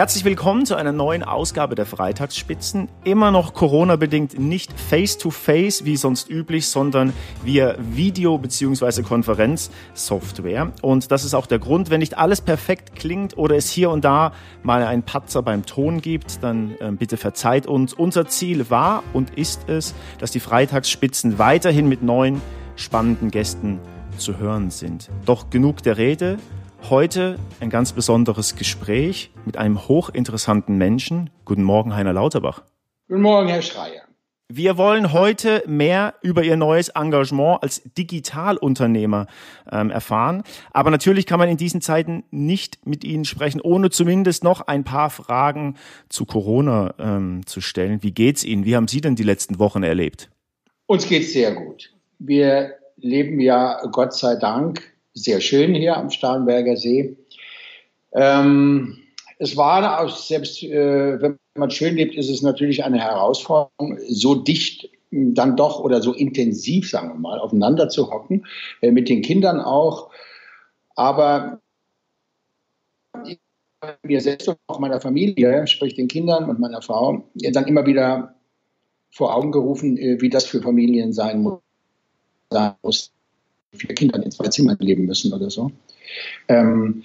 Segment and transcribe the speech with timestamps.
[0.00, 2.88] Herzlich willkommen zu einer neuen Ausgabe der Freitagsspitzen.
[3.04, 7.12] Immer noch Corona-bedingt nicht face-to-face wie sonst üblich, sondern
[7.44, 9.02] via Video- bzw.
[9.02, 10.72] Konferenzsoftware.
[10.80, 14.02] Und das ist auch der Grund, wenn nicht alles perfekt klingt oder es hier und
[14.02, 14.32] da
[14.62, 17.92] mal einen Patzer beim Ton gibt, dann äh, bitte verzeiht uns.
[17.92, 22.40] Unser Ziel war und ist es, dass die Freitagsspitzen weiterhin mit neuen
[22.74, 23.80] spannenden Gästen
[24.16, 25.10] zu hören sind.
[25.26, 26.38] Doch genug der Rede.
[26.88, 31.30] Heute ein ganz besonderes Gespräch mit einem hochinteressanten Menschen.
[31.44, 32.62] Guten Morgen, Heiner Lauterbach.
[33.08, 34.02] Guten Morgen, Herr Schreier.
[34.52, 39.28] Wir wollen heute mehr über Ihr neues Engagement als Digitalunternehmer
[39.70, 40.42] ähm, erfahren.
[40.72, 44.82] Aber natürlich kann man in diesen Zeiten nicht mit Ihnen sprechen, ohne zumindest noch ein
[44.82, 45.76] paar Fragen
[46.08, 48.02] zu Corona ähm, zu stellen.
[48.02, 48.64] Wie geht's Ihnen?
[48.64, 50.30] Wie haben Sie denn die letzten Wochen erlebt?
[50.86, 51.94] Uns geht's sehr gut.
[52.18, 57.16] Wir leben ja Gott sei Dank sehr schön hier am Starnberger See.
[58.12, 58.98] Ähm,
[59.38, 64.88] es war selbst äh, wenn man schön lebt, ist es natürlich eine Herausforderung, so dicht
[65.10, 68.46] dann doch oder so intensiv, sagen wir mal, aufeinander zu hocken,
[68.80, 70.10] äh, mit den Kindern auch.
[70.94, 71.60] Aber
[74.02, 78.34] mir selbst und auch meiner Familie, sprich den Kindern und meiner Frau, dann immer wieder
[79.10, 81.42] vor Augen gerufen, äh, wie das für Familien sein
[82.82, 83.12] muss
[83.72, 85.70] vier Kinder in zwei Zimmern leben müssen oder so.
[86.48, 87.02] Ähm,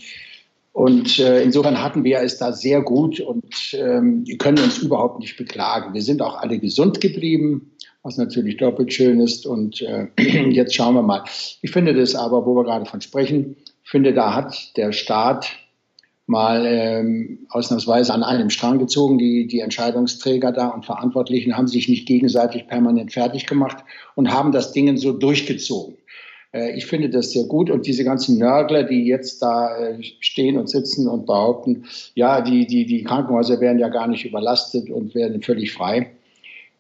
[0.74, 5.38] und äh, insofern hatten wir es da sehr gut und ähm, können uns überhaupt nicht
[5.38, 5.94] beklagen.
[5.94, 7.72] Wir sind auch alle gesund geblieben,
[8.04, 9.46] was natürlich doppelt schön ist.
[9.46, 10.08] Und äh,
[10.50, 11.24] jetzt schauen wir mal.
[11.62, 15.48] Ich finde das aber, wo wir gerade von sprechen, finde, da hat der Staat
[16.28, 19.18] mal ähm, ausnahmsweise an einem Strang gezogen.
[19.18, 23.78] Die, die Entscheidungsträger da und Verantwortlichen haben sich nicht gegenseitig permanent fertig gemacht
[24.16, 25.96] und haben das Ding so durchgezogen.
[26.56, 30.58] Äh, ich finde das sehr gut und diese ganzen Nörgler, die jetzt da äh, stehen
[30.58, 35.14] und sitzen und behaupten, ja, die, die, die Krankenhäuser wären ja gar nicht überlastet und
[35.14, 36.12] wären völlig frei,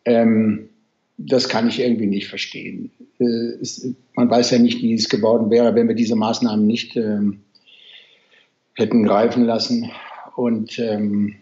[0.06, 0.69] ähm,
[1.18, 2.91] das kann ich irgendwie nicht verstehen.
[3.19, 6.96] Äh, es, man weiß ja nicht, wie es geworden wäre, wenn wir diese Maßnahmen nicht
[6.96, 7.41] ähm,
[8.74, 9.91] hätten greifen lassen.
[10.35, 11.35] Und ähm,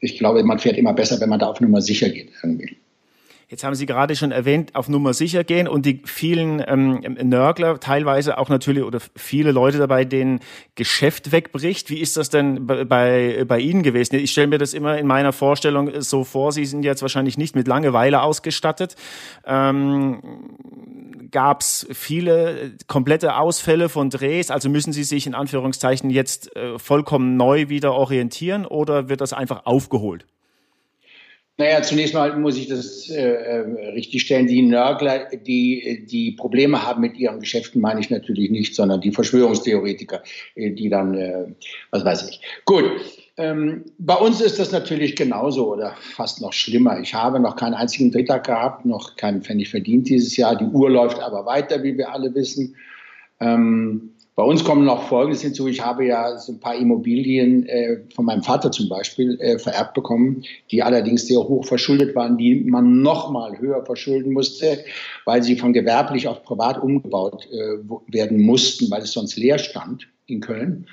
[0.00, 2.76] ich glaube, man fährt immer besser, wenn man da auf Nummer sicher geht irgendwie.
[3.50, 7.80] Jetzt haben Sie gerade schon erwähnt, auf Nummer sicher gehen und die vielen ähm, Nörgler,
[7.80, 10.40] teilweise auch natürlich oder viele Leute dabei, denen
[10.74, 11.88] Geschäft wegbricht.
[11.88, 14.16] Wie ist das denn bei, bei Ihnen gewesen?
[14.16, 17.56] Ich stelle mir das immer in meiner Vorstellung so vor, Sie sind jetzt wahrscheinlich nicht
[17.56, 18.96] mit Langeweile ausgestattet.
[19.46, 20.20] Ähm,
[21.30, 24.50] Gab es viele komplette Ausfälle von Drehs?
[24.50, 29.32] Also müssen Sie sich in Anführungszeichen jetzt äh, vollkommen neu wieder orientieren oder wird das
[29.32, 30.26] einfach aufgeholt?
[31.60, 34.46] Naja, zunächst mal muss ich das äh, äh, richtig stellen.
[34.46, 39.10] Die Nörgler, die, die Probleme haben mit ihren Geschäften, meine ich natürlich nicht, sondern die
[39.10, 40.22] Verschwörungstheoretiker,
[40.54, 41.46] äh, die dann, äh,
[41.90, 42.40] was weiß ich.
[42.64, 42.84] Gut,
[43.36, 47.00] ähm, bei uns ist das natürlich genauso oder fast noch schlimmer.
[47.00, 50.54] Ich habe noch keinen einzigen Drittag gehabt, noch keinen Pfennig verdient dieses Jahr.
[50.54, 52.76] Die Uhr läuft aber weiter, wie wir alle wissen.
[53.40, 55.66] Ähm, bei uns kommen noch Folgendes hinzu.
[55.66, 59.94] Ich habe ja so ein paar Immobilien äh, von meinem Vater zum Beispiel äh, vererbt
[59.94, 64.84] bekommen, die allerdings sehr hoch verschuldet waren, die man noch mal höher verschulden musste,
[65.24, 70.06] weil sie von gewerblich auf privat umgebaut äh, werden mussten, weil es sonst leer stand
[70.26, 70.86] in Köln.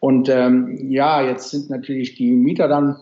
[0.00, 2.96] Und ähm, ja, jetzt sind natürlich die Mieter dann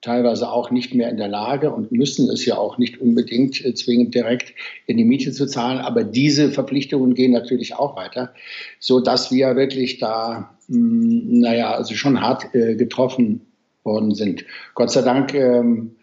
[0.00, 3.74] teilweise auch nicht mehr in der Lage und müssen es ja auch nicht unbedingt äh,
[3.74, 4.54] zwingend direkt
[4.86, 5.78] in die Miete zu zahlen.
[5.78, 8.34] Aber diese Verpflichtungen gehen natürlich auch weiter,
[8.78, 13.40] so dass wir wirklich da, mh, hm, naja, also schon hart äh, getroffen
[13.84, 14.44] worden sind.
[14.74, 15.96] Gott sei Dank ähm,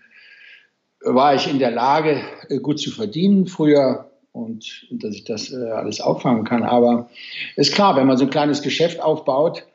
[1.01, 5.69] war ich in der Lage, äh, gut zu verdienen früher und dass ich das äh,
[5.69, 6.63] alles auffangen kann.
[6.63, 7.09] Aber
[7.55, 9.65] ist klar, wenn man so ein kleines Geschäft aufbaut,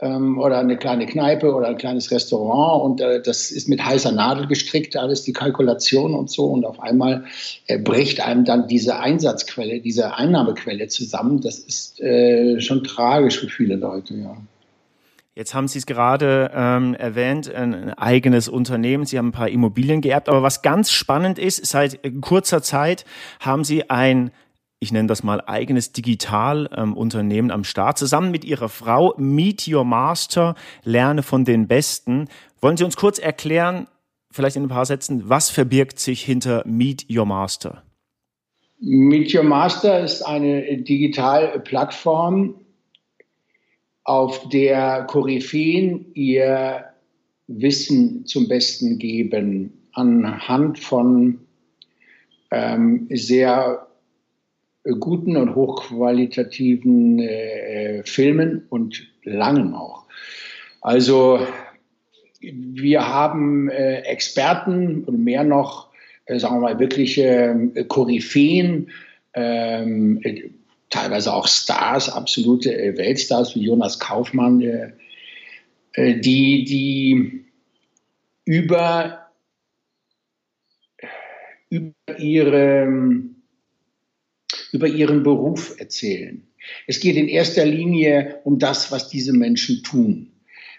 [0.00, 4.12] ähm, oder eine kleine Kneipe oder ein kleines Restaurant und äh, das ist mit heißer
[4.12, 7.24] Nadel gestrickt, alles die Kalkulation und so und auf einmal
[7.66, 11.40] äh, bricht einem dann diese Einsatzquelle, diese Einnahmequelle zusammen.
[11.40, 14.36] Das ist äh, schon tragisch für viele Leute, ja.
[15.34, 19.06] Jetzt haben Sie es gerade ähm, erwähnt, ein, eigenes Unternehmen.
[19.06, 20.28] Sie haben ein paar Immobilien geerbt.
[20.28, 23.04] Aber was ganz spannend ist, seit kurzer Zeit
[23.38, 24.32] haben Sie ein
[24.80, 29.84] ich nenne das mal eigenes Digitalunternehmen ähm, am Start, zusammen mit Ihrer Frau Meet Your
[29.84, 30.54] Master,
[30.84, 32.28] lerne von den Besten.
[32.60, 33.88] Wollen Sie uns kurz erklären,
[34.30, 37.82] vielleicht in ein paar Sätzen, was verbirgt sich hinter Meet Your Master?
[38.78, 42.54] Meet Your Master ist eine Digitalplattform,
[44.04, 46.84] auf der Koryphäen ihr
[47.48, 51.40] Wissen zum Besten geben, anhand von
[52.50, 53.87] ähm, sehr
[54.94, 60.04] guten und hochqualitativen äh, Filmen und langen auch.
[60.80, 61.40] Also
[62.40, 65.88] wir haben äh, Experten und mehr noch,
[66.26, 68.90] äh, sagen wir mal, wirkliche äh, Koryphäen,
[69.34, 70.50] ähm, äh,
[70.90, 74.92] teilweise auch Stars, absolute äh, Weltstars wie Jonas Kaufmann, äh,
[76.20, 77.44] die, die
[78.44, 79.26] über,
[81.70, 82.88] über, ihre,
[84.72, 86.42] über ihren Beruf erzählen.
[86.86, 90.32] Es geht in erster Linie um das, was diese Menschen tun.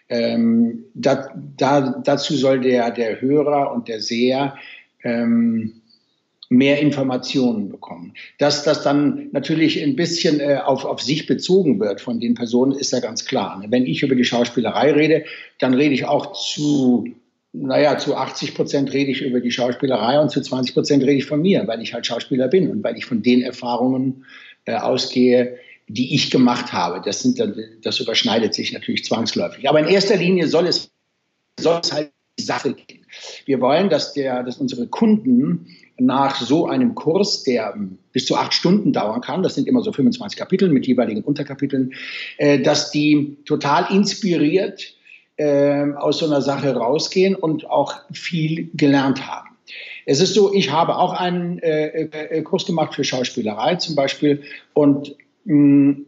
[0.09, 4.57] Ähm, da, da, dazu soll der, der Hörer und der Seher
[5.03, 5.81] ähm,
[6.49, 8.13] mehr Informationen bekommen.
[8.39, 12.71] Dass das dann natürlich ein bisschen äh, auf, auf sich bezogen wird von den Personen,
[12.71, 13.63] ist ja ganz klar.
[13.69, 15.25] Wenn ich über die Schauspielerei rede,
[15.59, 17.07] dann rede ich auch zu,
[17.51, 21.25] naja, zu 80 Prozent rede ich über die Schauspielerei und zu 20 Prozent rede ich
[21.25, 24.25] von mir, weil ich halt Schauspieler bin und weil ich von den Erfahrungen
[24.65, 25.57] äh, ausgehe,
[25.87, 27.01] die ich gemacht habe.
[27.03, 27.41] Das, sind
[27.81, 29.67] das überschneidet sich natürlich zwangsläufig.
[29.67, 30.91] Aber in erster Linie soll es,
[31.59, 33.05] soll es halt die Sache gehen.
[33.45, 35.67] Wir wollen, dass, der, dass unsere Kunden
[35.97, 37.75] nach so einem Kurs, der
[38.13, 41.93] bis zu acht Stunden dauern kann, das sind immer so 25 Kapitel mit jeweiligen Unterkapiteln,
[42.37, 44.95] äh, dass die total inspiriert
[45.39, 49.47] äh, aus so einer Sache rausgehen und auch viel gelernt haben.
[50.05, 54.43] Es ist so, ich habe auch einen äh, Kurs gemacht für Schauspielerei zum Beispiel
[54.73, 55.15] und
[55.45, 56.05] hm,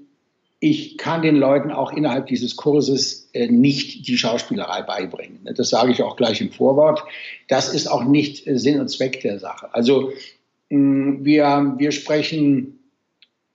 [0.60, 5.48] ich kann den Leuten auch innerhalb dieses Kurses äh, nicht die Schauspielerei beibringen.
[5.56, 7.04] Das sage ich auch gleich im Vorwort.
[7.48, 9.74] Das ist auch nicht äh, Sinn und Zweck der Sache.
[9.74, 10.12] Also
[10.70, 12.80] hm, wir, wir sprechen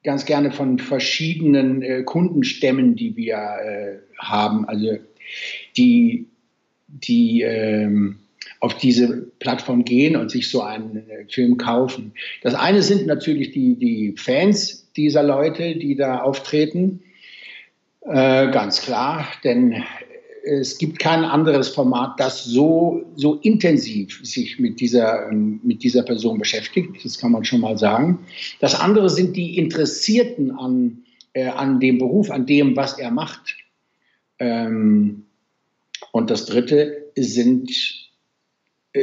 [0.04, 4.66] ganz gerne von verschiedenen äh, Kundenstämmen, die wir haben.
[4.66, 4.98] Also
[5.76, 6.26] die,
[6.88, 8.18] die ähm,
[8.60, 12.12] auf diese Plattform gehen und sich so einen Film kaufen.
[12.42, 17.02] Das eine sind natürlich die, die Fans, dieser Leute, die da auftreten.
[18.02, 19.82] Äh, ganz klar, denn
[20.46, 26.38] es gibt kein anderes Format, das so, so intensiv sich mit dieser, mit dieser Person
[26.38, 27.04] beschäftigt.
[27.04, 28.20] Das kann man schon mal sagen.
[28.60, 30.98] Das andere sind die Interessierten an,
[31.32, 33.56] äh, an dem Beruf, an dem, was er macht.
[34.38, 35.24] Ähm,
[36.12, 37.70] und das dritte sind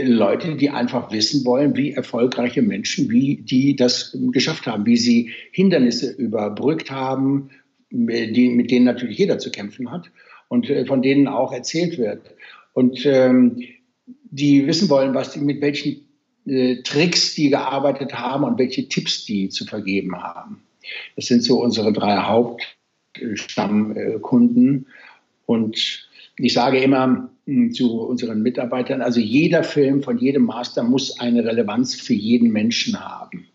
[0.01, 5.31] Leute, die einfach wissen wollen, wie erfolgreiche Menschen, wie die das geschafft haben, wie sie
[5.51, 7.51] Hindernisse überbrückt haben,
[7.91, 10.09] die, mit denen natürlich jeder zu kämpfen hat
[10.47, 12.33] und äh, von denen auch erzählt wird.
[12.73, 13.61] Und ähm,
[14.05, 16.07] die wissen wollen, was die, mit welchen
[16.47, 20.63] äh, Tricks die gearbeitet haben und welche Tipps die zu vergeben haben.
[21.15, 24.87] Das sind so unsere drei Hauptstammkunden.
[25.45, 26.07] Und
[26.37, 31.43] ich sage immer hm, zu unseren Mitarbeitern, also jeder Film von jedem Master muss eine
[31.43, 33.47] Relevanz für jeden Menschen haben.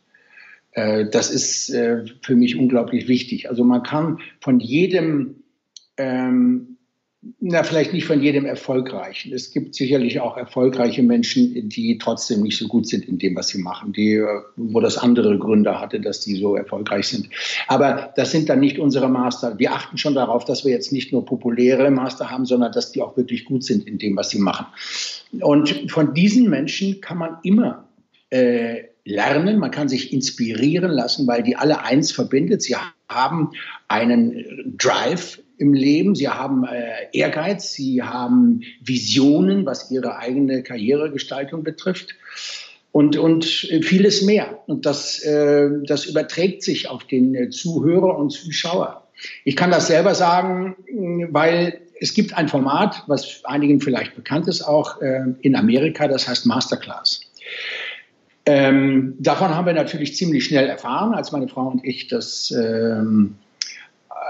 [0.73, 3.49] Äh, das ist äh, für mich unglaublich wichtig.
[3.49, 5.43] Also man kann von jedem
[5.97, 6.78] ähm,
[7.41, 9.33] na, vielleicht nicht von jedem Erfolgreichen.
[9.33, 13.49] Es gibt sicherlich auch erfolgreiche Menschen, die trotzdem nicht so gut sind in dem, was
[13.49, 14.27] sie machen, die, äh,
[14.57, 17.29] wo das andere Gründe hatte, dass die so erfolgreich sind.
[17.67, 19.59] Aber das sind dann nicht unsere Master.
[19.59, 23.03] Wir achten schon darauf, dass wir jetzt nicht nur populäre Master haben, sondern dass die
[23.03, 24.67] auch wirklich gut sind in dem, was sie machen.
[25.41, 27.89] Und von diesen Menschen kann man immer
[28.31, 32.63] äh, lernen, man kann sich inspirieren lassen, weil die alle eins verbindet.
[32.63, 32.77] Sie
[33.09, 33.51] haben
[33.89, 41.65] einen Drive im Leben, sie haben äh, Ehrgeiz, sie haben Visionen, was ihre eigene Karrieregestaltung
[41.65, 42.15] betrifft
[42.93, 44.59] und, und vieles mehr.
[44.67, 49.09] Und das, äh, das überträgt sich auf den äh, Zuhörer und Zuschauer.
[49.45, 50.77] Ich kann das selber sagen,
[51.31, 56.29] weil es gibt ein Format, was einigen vielleicht bekannt ist, auch äh, in Amerika, das
[56.29, 57.21] heißt Masterclass.
[58.47, 63.35] Ähm, davon haben wir natürlich ziemlich schnell erfahren, als meine Frau und ich das ähm,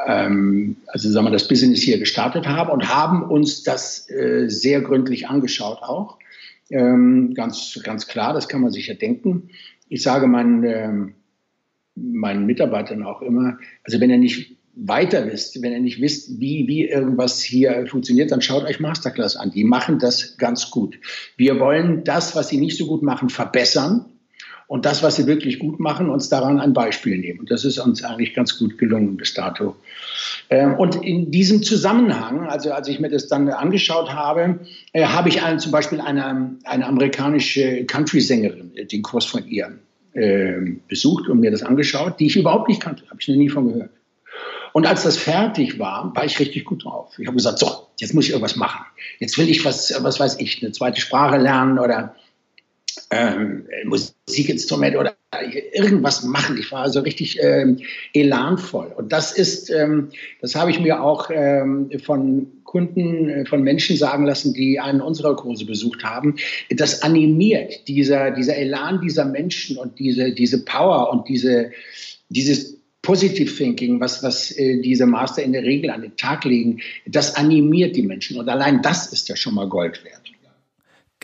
[0.09, 4.81] ähm, also sagen wir, das Business hier gestartet haben und haben uns das äh, sehr
[4.81, 6.19] gründlich angeschaut auch.
[6.71, 9.51] Ähm, ganz, ganz klar, das kann man sich ja denken.
[9.91, 11.15] Ich sage meinen, ähm,
[11.95, 16.67] meinen Mitarbeitern auch immer, also wenn ihr nicht weiter wisst, wenn ihr nicht wisst, wie,
[16.67, 19.51] wie irgendwas hier funktioniert, dann schaut euch Masterclass an.
[19.51, 20.99] Die machen das ganz gut.
[21.37, 24.07] Wir wollen das, was sie nicht so gut machen, verbessern
[24.69, 27.41] und das, was sie wirklich gut machen, uns daran ein Beispiel nehmen.
[27.41, 29.75] Und das ist uns eigentlich ganz gut gelungen bis dato.
[30.51, 34.61] Ähm, und in diesem Zusammenhang, also als ich mir das dann angeschaut habe,
[34.93, 39.73] äh, habe ich einen, zum Beispiel eine, eine amerikanische Country-Sängerin, äh, den Kurs von ihr,
[40.15, 43.49] ähm, besucht und mir das angeschaut, die ich überhaupt nicht kannte, habe ich noch nie
[43.49, 43.91] von gehört.
[44.75, 47.19] Und als das fertig war, war ich richtig gut drauf.
[47.19, 48.85] Ich habe gesagt, so, jetzt muss ich irgendwas machen.
[49.19, 52.15] Jetzt will ich was, was weiß ich, eine zweite Sprache lernen oder
[53.11, 55.17] ähm, Musikinstrument oder
[55.73, 56.59] irgendwas machen.
[56.59, 57.79] Ich war also richtig ähm,
[58.13, 58.93] elanvoll.
[58.97, 60.09] Und das ist, ähm,
[60.41, 65.01] das habe ich mir auch ähm, von Kunden, äh, von Menschen sagen lassen, die einen
[65.01, 66.37] unserer Kurse besucht haben.
[66.71, 71.71] Das animiert, dieser, dieser Elan dieser Menschen und diese, diese Power und diese,
[72.29, 76.81] dieses Positive Thinking, was, was äh, diese Master in der Regel an den Tag legen,
[77.07, 78.39] das animiert die Menschen.
[78.39, 80.28] Und allein das ist ja schon mal Gold wert.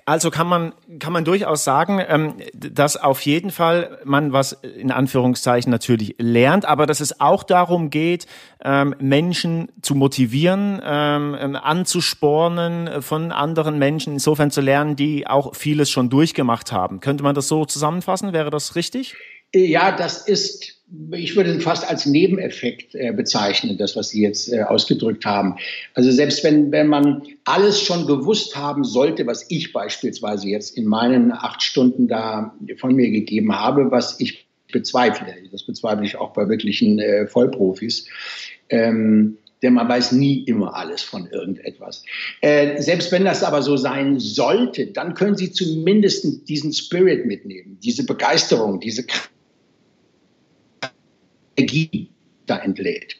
[0.06, 4.90] Also kann man, kann man durchaus sagen, ähm, dass auf jeden Fall man was in
[4.90, 8.26] Anführungszeichen natürlich lernt, aber dass es auch darum geht,
[8.62, 15.90] ähm, Menschen zu motivieren, ähm, anzuspornen von anderen Menschen, insofern zu lernen, die auch vieles
[15.90, 17.00] schon durchgemacht haben.
[17.00, 18.34] Könnte man das so zusammenfassen?
[18.34, 19.14] Wäre das richtig?
[19.54, 20.73] Ja, das ist
[21.12, 25.56] ich würde fast als Nebeneffekt äh, bezeichnen, das, was Sie jetzt äh, ausgedrückt haben.
[25.94, 30.84] Also selbst wenn, wenn man alles schon gewusst haben sollte, was ich beispielsweise jetzt in
[30.84, 36.32] meinen acht Stunden da von mir gegeben habe, was ich bezweifle, das bezweifle ich auch
[36.32, 38.06] bei wirklichen äh, Vollprofis,
[38.68, 42.04] ähm, denn man weiß nie immer alles von irgendetwas.
[42.42, 47.78] Äh, selbst wenn das aber so sein sollte, dann können Sie zumindest diesen Spirit mitnehmen,
[47.82, 49.30] diese Begeisterung, diese Kraft
[51.56, 52.10] Energie
[52.46, 53.16] da entlädt.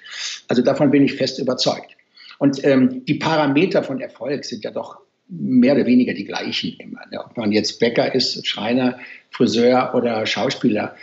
[0.49, 1.97] Also davon bin ich fest überzeugt.
[2.39, 7.01] Und ähm, die Parameter von Erfolg sind ja doch mehr oder weniger die gleichen immer.
[7.11, 7.25] Ne?
[7.25, 8.99] Ob man jetzt Bäcker ist, Schreiner,
[9.31, 10.97] Friseur oder Schauspieler.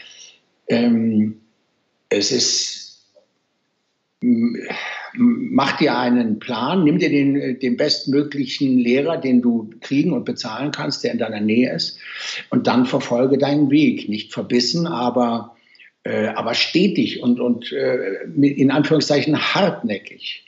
[0.68, 1.42] Ähm,
[2.10, 3.08] es ist,
[4.22, 10.72] mach dir einen Plan, nimm dir den, den bestmöglichen Lehrer, den du kriegen und bezahlen
[10.72, 11.98] kannst, der in deiner Nähe ist,
[12.50, 14.08] und dann verfolge deinen Weg.
[14.10, 15.56] Nicht verbissen, aber
[16.04, 20.46] äh, aber stetig und, und äh, in Anführungszeichen hartnäckig.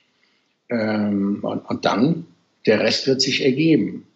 [0.69, 2.25] Ähm, und, und dann,
[2.65, 4.07] der Rest wird sich ergeben.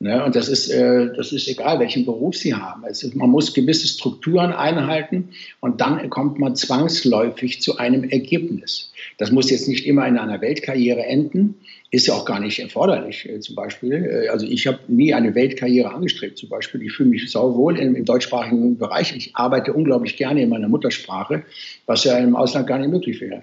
[0.00, 0.24] Ne?
[0.24, 2.84] Und das ist, äh, das ist egal, welchen Beruf Sie haben.
[2.84, 8.92] Ist, man muss gewisse Strukturen einhalten und dann kommt man zwangsläufig zu einem Ergebnis.
[9.18, 11.56] Das muss jetzt nicht immer in einer Weltkarriere enden,
[11.90, 13.28] ist ja auch gar nicht erforderlich.
[13.28, 16.38] Äh, zum Beispiel, äh, also ich habe nie eine Weltkarriere angestrebt.
[16.38, 19.16] Zum Beispiel, ich fühle mich sauwohl im, im deutschsprachigen Bereich.
[19.16, 21.42] Ich arbeite unglaublich gerne in meiner Muttersprache,
[21.86, 23.42] was ja im Ausland gar nicht möglich wäre.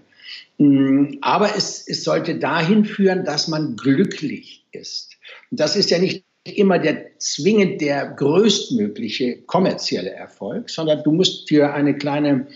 [0.58, 5.18] Mm, aber es, es sollte dahin führen, dass man glücklich ist.
[5.52, 11.50] Und das ist ja nicht immer der zwingend der größtmögliche kommerzielle Erfolg, sondern du musst
[11.50, 12.48] für eine kleine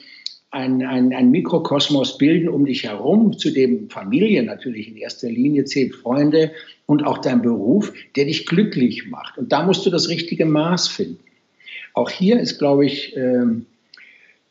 [0.51, 5.65] ein, ein, ein Mikrokosmos bilden um dich herum, zu dem Familie natürlich in erster Linie
[5.65, 6.51] zählt, Freunde
[6.87, 9.37] und auch dein Beruf, der dich glücklich macht.
[9.37, 11.19] Und da musst du das richtige Maß finden.
[11.93, 13.67] Auch hier ist, glaube ich, ähm,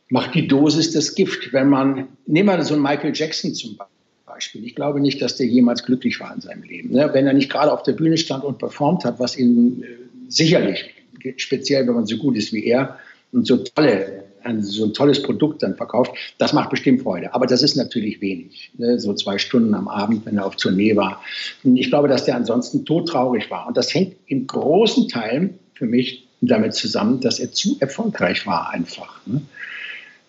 [0.08, 1.52] macht die Dosis das Gift.
[1.52, 3.97] Wenn man, nehmen wir so einen Michael Jackson zum Beispiel.
[4.28, 4.64] Beispiel.
[4.64, 6.90] Ich glaube nicht, dass der jemals glücklich war in seinem Leben.
[6.90, 7.10] Ne?
[7.12, 9.86] Wenn er nicht gerade auf der Bühne stand und performt hat, was ihn äh,
[10.28, 10.90] sicherlich,
[11.36, 12.98] speziell wenn man so gut ist wie er
[13.32, 17.34] und so tolle ein, so ein tolles Produkt dann verkauft, das macht bestimmt Freude.
[17.34, 18.70] Aber das ist natürlich wenig.
[18.78, 18.98] Ne?
[18.98, 21.22] So zwei Stunden am Abend, wenn er auf Tournee war.
[21.64, 23.66] Ich glaube, dass der ansonsten todtraurig war.
[23.66, 28.70] Und das hängt in großen Teilen für mich damit zusammen, dass er zu erfolgreich war
[28.70, 29.20] einfach.
[29.26, 29.42] Ne?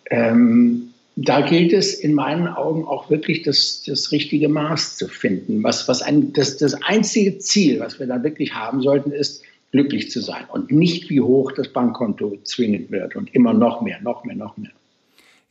[0.09, 0.88] Ähm,
[1.21, 5.61] da gilt es in meinen Augen auch wirklich das, das richtige Maß zu finden.
[5.63, 10.09] Was, was ein, das, das einzige Ziel, was wir da wirklich haben sollten, ist, glücklich
[10.09, 14.23] zu sein und nicht wie hoch das Bankkonto zwingend wird und immer noch mehr, noch
[14.23, 14.71] mehr, noch mehr.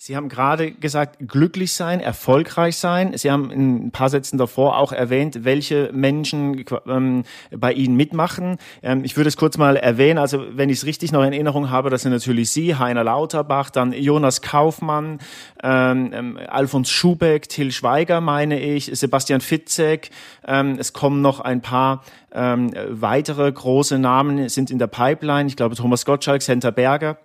[0.01, 3.19] Sie haben gerade gesagt, glücklich sein, erfolgreich sein.
[3.19, 8.59] Sie haben in ein paar Sätzen davor auch erwähnt, welche Menschen ähm, bei Ihnen mitmachen.
[8.81, 10.19] Ähm, ich würde es kurz mal erwähnen.
[10.19, 13.71] Also wenn ich es richtig noch in Erinnerung habe, das sind natürlich Sie, Heiner Lauterbach,
[13.71, 15.19] dann Jonas Kaufmann,
[15.65, 20.11] ähm, ähm Alfons Schubeck, Till Schweiger, meine ich, Sebastian Fitzek.
[20.47, 25.49] Ähm, es kommen noch ein paar ähm, weitere große Namen sind in der Pipeline.
[25.49, 27.19] Ich glaube Thomas Gottschalk, Senta Berger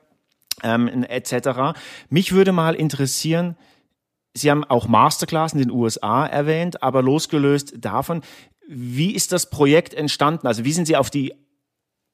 [0.62, 1.77] ähm, etc.
[2.10, 3.55] Mich würde mal interessieren,
[4.36, 8.22] Sie haben auch Masterclass in den USA erwähnt, aber losgelöst davon,
[8.67, 10.48] wie ist das Projekt entstanden?
[10.48, 11.33] Also wie sind Sie auf die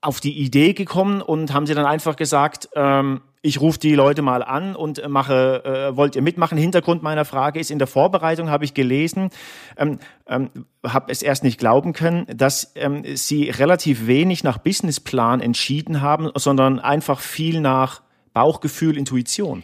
[0.01, 4.21] auf die Idee gekommen und haben Sie dann einfach gesagt, ähm, ich rufe die Leute
[4.21, 6.57] mal an und mache, äh, wollt ihr mitmachen?
[6.57, 9.29] Hintergrund meiner Frage ist, in der Vorbereitung habe ich gelesen,
[9.77, 10.49] ähm, ähm,
[10.85, 16.29] habe es erst nicht glauben können, dass ähm, Sie relativ wenig nach Businessplan entschieden haben,
[16.35, 18.01] sondern einfach viel nach
[18.33, 19.63] Bauchgefühl, Intuition?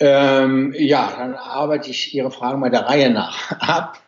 [0.00, 4.02] Ähm, ja, dann arbeite ich Ihre Fragen mal der Reihe nach ab.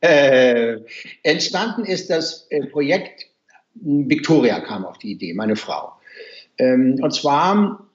[0.00, 0.76] äh,
[1.22, 3.26] entstanden ist das äh, Projekt,
[3.74, 5.92] Victoria kam auf die Idee, meine Frau.
[6.58, 7.88] Ähm, und zwar,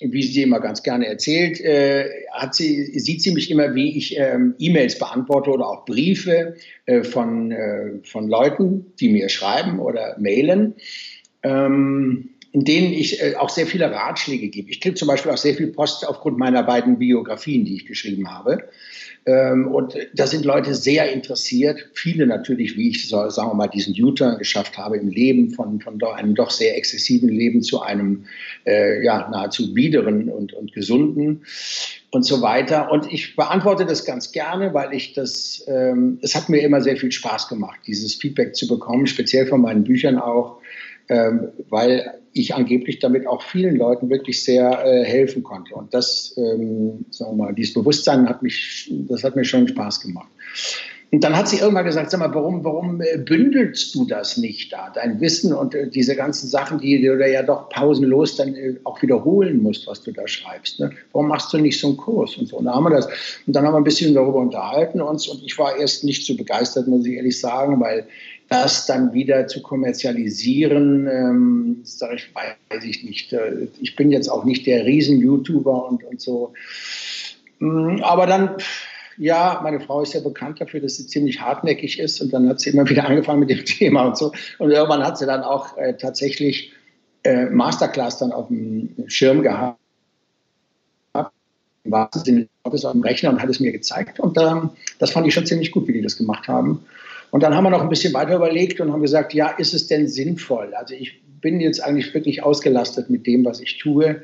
[0.00, 4.16] wie sie immer ganz gerne erzählt, äh, hat sie, sieht sie mich immer, wie ich
[4.18, 6.56] ähm, E-Mails beantworte oder auch Briefe
[6.86, 10.74] äh, von, äh, von Leuten, die mir schreiben oder mailen.
[11.42, 14.70] Ähm, in denen ich äh, auch sehr viele Ratschläge gebe.
[14.70, 18.30] Ich kriege zum Beispiel auch sehr viel Post aufgrund meiner beiden Biografien, die ich geschrieben
[18.30, 18.68] habe.
[19.26, 21.84] Ähm, und da sind Leute sehr interessiert.
[21.94, 25.80] Viele natürlich, wie ich so, sagen wir mal, diesen U-Turn geschafft habe im Leben, von,
[25.80, 28.26] von einem doch sehr exzessiven Leben zu einem
[28.66, 31.44] äh, ja, nahezu biederen und, und gesunden
[32.12, 32.92] und so weiter.
[32.92, 36.96] Und ich beantworte das ganz gerne, weil ich das, ähm, es hat mir immer sehr
[36.96, 40.60] viel Spaß gemacht, dieses Feedback zu bekommen, speziell von meinen Büchern auch,
[41.08, 45.74] ähm, weil ich angeblich damit auch vielen Leuten wirklich sehr äh, helfen konnte.
[45.74, 50.00] Und das, ähm, sagen wir mal, dieses Bewusstsein hat mich, das hat mir schon Spaß
[50.00, 50.28] gemacht.
[51.14, 54.72] Und dann hat sie irgendwann gesagt, sag mal, warum, warum äh, bündelst du das nicht
[54.72, 58.56] da, dein Wissen und äh, diese ganzen Sachen, die du da ja doch pausenlos dann
[58.56, 60.80] äh, auch wiederholen musst, was du da schreibst.
[60.80, 60.90] Ne?
[61.12, 62.56] Warum machst du nicht so einen Kurs und so?
[62.56, 63.06] Und, da haben wir das,
[63.46, 66.36] und dann haben wir ein bisschen darüber unterhalten uns und ich war erst nicht so
[66.36, 68.08] begeistert, muss ich ehrlich sagen, weil
[68.54, 73.32] das dann wieder zu kommerzialisieren, ähm, sage ich, weiß ich nicht.
[73.32, 76.52] Äh, ich bin jetzt auch nicht der Riesen-YouTuber und, und so.
[77.58, 78.56] Mm, aber dann,
[79.18, 82.60] ja, meine Frau ist ja bekannt dafür, dass sie ziemlich hartnäckig ist und dann hat
[82.60, 84.32] sie immer wieder angefangen mit dem Thema und so.
[84.58, 86.72] Und irgendwann hat sie dann auch äh, tatsächlich
[87.24, 89.78] äh, Masterclass dann auf dem Schirm gehabt.
[91.86, 94.18] War in auf dem Rechner und hat es mir gezeigt.
[94.18, 96.84] Und ähm, das fand ich schon ziemlich gut, wie die das gemacht haben.
[97.34, 99.88] Und dann haben wir noch ein bisschen weiter überlegt und haben gesagt, ja, ist es
[99.88, 100.72] denn sinnvoll?
[100.72, 104.22] Also ich bin jetzt eigentlich wirklich ausgelastet mit dem, was ich tue,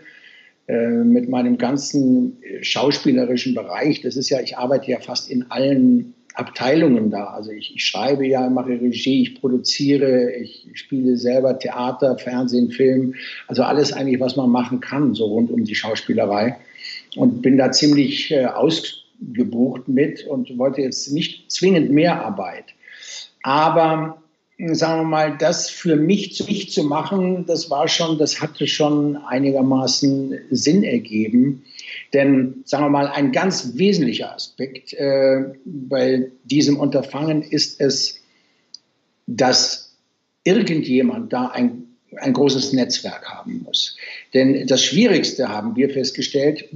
[0.68, 4.00] äh, mit meinem ganzen schauspielerischen Bereich.
[4.02, 7.24] Das ist ja, ich arbeite ja fast in allen Abteilungen da.
[7.24, 13.16] Also ich, ich schreibe ja, mache Regie, ich produziere, ich spiele selber Theater, Fernsehen, Film,
[13.48, 16.58] also alles eigentlich, was man machen kann, so rund um die Schauspielerei.
[17.16, 22.66] Und bin da ziemlich äh, ausgebucht mit und wollte jetzt nicht zwingend mehr Arbeit.
[23.42, 24.22] Aber
[24.72, 28.66] sagen wir mal, das für mich zu, mich zu machen, das war schon, das hatte
[28.66, 31.64] schon einigermaßen Sinn ergeben.
[32.12, 38.20] Denn, sagen wir mal, ein ganz wesentlicher Aspekt äh, bei diesem Unterfangen ist es,
[39.26, 39.96] dass
[40.44, 41.84] irgendjemand da ein,
[42.16, 43.96] ein großes Netzwerk haben muss.
[44.34, 46.68] Denn das Schwierigste haben wir festgestellt,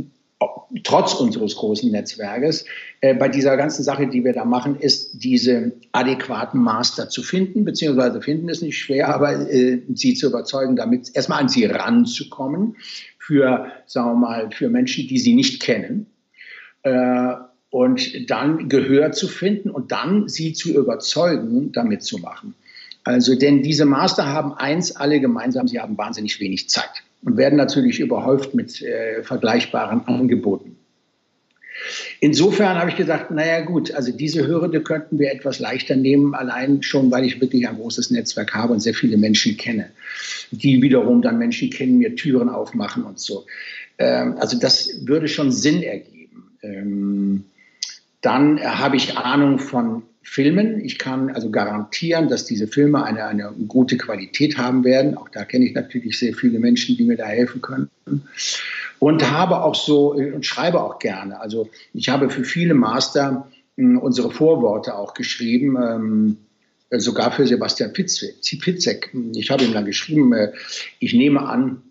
[0.83, 2.65] trotz unseres großen Netzwerkes,
[3.01, 7.65] äh, bei dieser ganzen Sache, die wir da machen, ist diese adäquaten Master zu finden,
[7.65, 12.77] beziehungsweise finden ist nicht schwer, aber äh, sie zu überzeugen, damit erstmal an sie ranzukommen,
[13.19, 16.07] für, sagen wir mal, für Menschen, die sie nicht kennen.
[16.83, 17.35] Äh,
[17.71, 22.55] und dann Gehör zu finden und dann sie zu überzeugen, damit zu machen.
[23.03, 27.57] Also, denn diese Master haben eins alle gemeinsam, sie haben wahnsinnig wenig Zeit und werden
[27.57, 30.77] natürlich überhäuft mit äh, vergleichbaren Angeboten.
[32.21, 36.83] Insofern habe ich gesagt, naja gut, also diese Hürde könnten wir etwas leichter nehmen, allein
[36.83, 39.91] schon, weil ich wirklich ein großes Netzwerk habe und sehr viele Menschen kenne,
[40.51, 43.45] die wiederum dann Menschen kennen, mir Türen aufmachen und so.
[43.99, 46.51] Ähm, also das würde schon Sinn ergeben.
[46.63, 47.45] Ähm,
[48.21, 50.85] dann habe ich Ahnung von Filmen.
[50.85, 55.17] Ich kann also garantieren, dass diese Filme eine, eine gute Qualität haben werden.
[55.17, 57.91] Auch da kenne ich natürlich sehr viele Menschen, die mir da helfen können.
[58.99, 61.41] Und habe auch so und schreibe auch gerne.
[61.41, 65.77] Also ich habe für viele Master mh, unsere Vorworte auch geschrieben.
[65.77, 66.37] Ähm,
[66.91, 69.11] sogar für Sebastian Fitzek.
[69.35, 70.53] Ich habe ihm dann geschrieben, äh,
[70.99, 71.83] ich nehme an,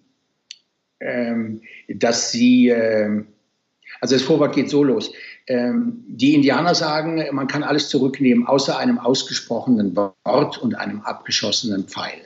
[1.00, 3.24] ähm, dass Sie, äh,
[4.04, 5.14] also das Vorwort geht so los.
[5.48, 11.86] Ähm, die Indianer sagen, man kann alles zurücknehmen, außer einem ausgesprochenen Wort und einem abgeschossenen
[11.86, 12.20] Pfeil.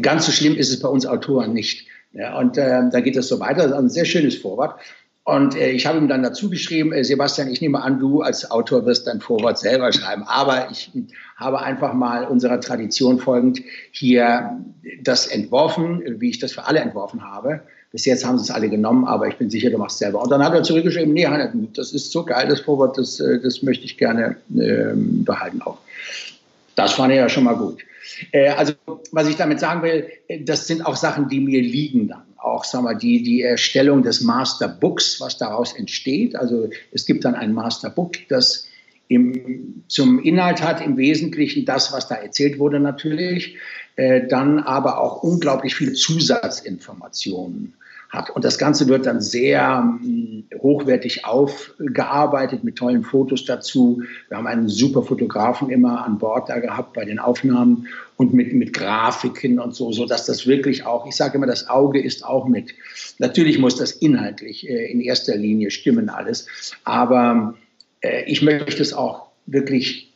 [0.00, 1.86] Ganz so schlimm ist es bei uns Autoren nicht.
[2.14, 3.64] Ja, und äh, da geht es so weiter.
[3.64, 4.80] Das ist ein sehr schönes Vorwort.
[5.24, 8.50] Und äh, ich habe ihm dann dazu geschrieben, äh, Sebastian, ich nehme an, du als
[8.50, 10.22] Autor wirst dein Vorwort selber schreiben.
[10.22, 10.90] Aber ich
[11.36, 14.64] habe einfach mal unserer Tradition folgend hier
[15.02, 17.60] das entworfen, wie ich das für alle entworfen habe.
[17.96, 20.20] Bis jetzt haben sie es alle genommen, aber ich bin sicher, du machst es selber.
[20.20, 21.26] Und dann hat er zurückgeschrieben, nee,
[21.74, 25.78] das ist so geil, das Vorwort, das, äh, das möchte ich gerne ähm, behalten auch.
[26.74, 27.78] Das fand ich ja schon mal gut.
[28.32, 28.74] Äh, also,
[29.12, 32.20] was ich damit sagen will, äh, das sind auch Sachen, die mir liegen dann.
[32.36, 36.36] Auch, sagen wir, die, die Erstellung des Masterbooks, was daraus entsteht.
[36.36, 38.68] Also, es gibt dann ein Masterbook, das
[39.08, 43.56] im, zum Inhalt hat im Wesentlichen das, was da erzählt wurde natürlich,
[43.96, 47.72] äh, dann aber auch unglaublich viele Zusatzinformationen
[48.10, 48.30] hat.
[48.30, 54.02] Und das Ganze wird dann sehr hm, hochwertig aufgearbeitet mit tollen Fotos dazu.
[54.28, 58.52] Wir haben einen super Fotografen immer an Bord da gehabt bei den Aufnahmen und mit,
[58.52, 62.24] mit Grafiken und so, so dass das wirklich auch, ich sage immer, das Auge ist
[62.24, 62.74] auch mit.
[63.18, 66.46] Natürlich muss das inhaltlich äh, in erster Linie stimmen alles,
[66.84, 67.54] aber
[68.00, 70.12] äh, ich möchte es auch wirklich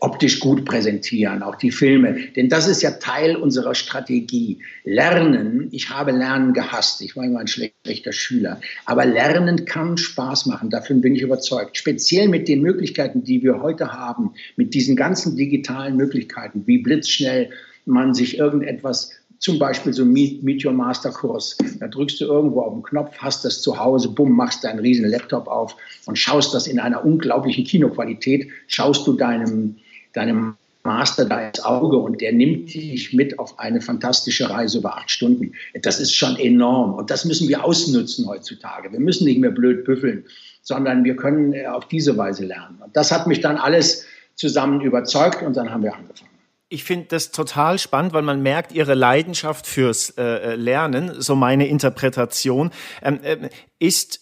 [0.00, 2.16] optisch gut präsentieren, auch die Filme.
[2.36, 4.60] Denn das ist ja Teil unserer Strategie.
[4.84, 10.46] Lernen, ich habe Lernen gehasst, ich war immer ein schlechter Schüler, aber Lernen kann Spaß
[10.46, 11.76] machen, davon bin ich überzeugt.
[11.76, 17.50] Speziell mit den Möglichkeiten, die wir heute haben, mit diesen ganzen digitalen Möglichkeiten, wie blitzschnell
[17.86, 19.12] man sich irgendetwas
[19.44, 21.58] zum Beispiel so Meet, Your Master Kurs.
[21.78, 25.06] Da drückst du irgendwo auf den Knopf, hast das zu Hause, bumm, machst deinen riesen
[25.06, 25.76] Laptop auf
[26.06, 29.76] und schaust das in einer unglaublichen Kinoqualität, schaust du deinem,
[30.14, 34.96] deinem Master da ins Auge und der nimmt dich mit auf eine fantastische Reise über
[34.96, 35.52] acht Stunden.
[35.82, 38.90] Das ist schon enorm und das müssen wir ausnutzen heutzutage.
[38.92, 40.24] Wir müssen nicht mehr blöd büffeln,
[40.62, 42.78] sondern wir können äh, auf diese Weise lernen.
[42.82, 46.33] Und das hat mich dann alles zusammen überzeugt und dann haben wir angefangen
[46.74, 51.36] ich finde das total spannend, weil man merkt ihre Leidenschaft fürs äh, äh Lernen, so
[51.36, 52.70] meine Interpretation.
[53.02, 54.20] Ähm, äh, ist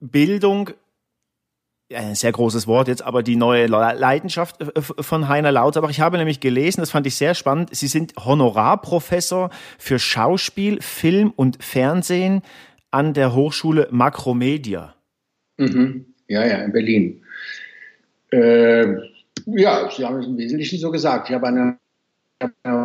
[0.00, 0.70] Bildung
[1.92, 5.88] ein sehr großes Wort jetzt, aber die neue Leidenschaft äh, von Heiner Lauterbach.
[5.88, 11.32] Ich habe nämlich gelesen, das fand ich sehr spannend, Sie sind Honorarprofessor für Schauspiel, Film
[11.34, 12.42] und Fernsehen
[12.90, 14.94] an der Hochschule Makromedia.
[15.56, 16.14] Mhm.
[16.28, 17.22] Ja, ja, in Berlin.
[18.30, 18.96] Äh,
[19.56, 21.28] ja, Sie haben es im Wesentlichen so gesagt.
[21.28, 21.78] Ich habe eine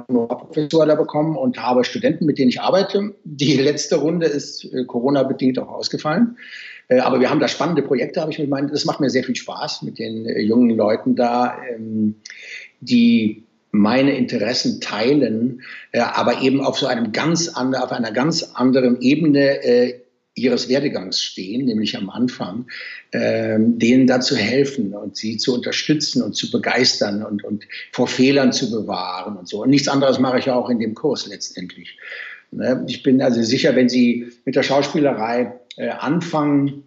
[0.07, 3.15] Professur da bekommen und habe Studenten, mit denen ich arbeite.
[3.23, 6.37] Die letzte Runde ist äh, Corona-bedingt auch ausgefallen.
[6.87, 9.23] Äh, aber wir haben da spannende Projekte, habe ich mit meinen, das macht mir sehr
[9.23, 12.15] viel Spaß mit den äh, jungen Leuten da, ähm,
[12.81, 19.01] die meine Interessen teilen, aber eben auf so einem ganz anderen, auf einer ganz anderen
[19.01, 19.95] Ebene
[20.35, 22.65] ihres Werdegangs stehen, nämlich am Anfang,
[23.11, 28.07] ähm, denen da zu helfen und sie zu unterstützen und zu begeistern und, und vor
[28.07, 29.61] Fehlern zu bewahren und so.
[29.61, 31.97] Und nichts anderes mache ich auch in dem Kurs letztendlich.
[32.51, 32.83] Ne?
[32.87, 36.83] Ich bin also sicher, wenn Sie mit der Schauspielerei äh, anfangen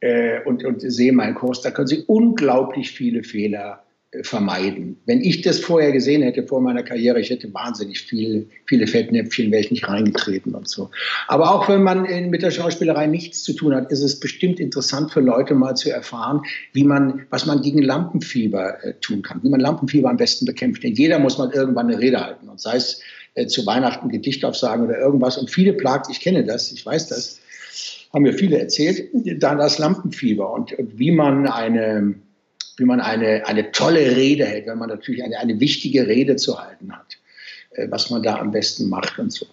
[0.00, 3.84] äh, und, und sehen meinen Kurs, da können Sie unglaublich viele Fehler
[4.22, 4.96] vermeiden.
[5.04, 9.50] Wenn ich das vorher gesehen hätte, vor meiner Karriere, ich hätte wahnsinnig viel, viele Fettnäpfchen,
[9.50, 10.90] wäre ich nicht reingetreten und so.
[11.26, 14.60] Aber auch wenn man in, mit der Schauspielerei nichts zu tun hat, ist es bestimmt
[14.60, 16.40] interessant für Leute mal zu erfahren,
[16.72, 20.84] wie man, was man gegen Lampenfieber äh, tun kann, wie man Lampenfieber am besten bekämpft.
[20.84, 23.02] Denn jeder muss mal irgendwann eine Rede halten und sei es
[23.34, 25.36] äh, zu Weihnachten Gedicht aufsagen oder irgendwas.
[25.36, 27.40] Und viele plagt, ich kenne das, ich weiß das,
[28.14, 32.14] haben mir viele erzählt, dann das Lampenfieber und, und wie man eine
[32.78, 36.60] wie man eine, eine tolle Rede hält, wenn man natürlich eine, eine wichtige Rede zu
[36.60, 37.18] halten hat,
[37.72, 39.46] äh, was man da am besten macht und so.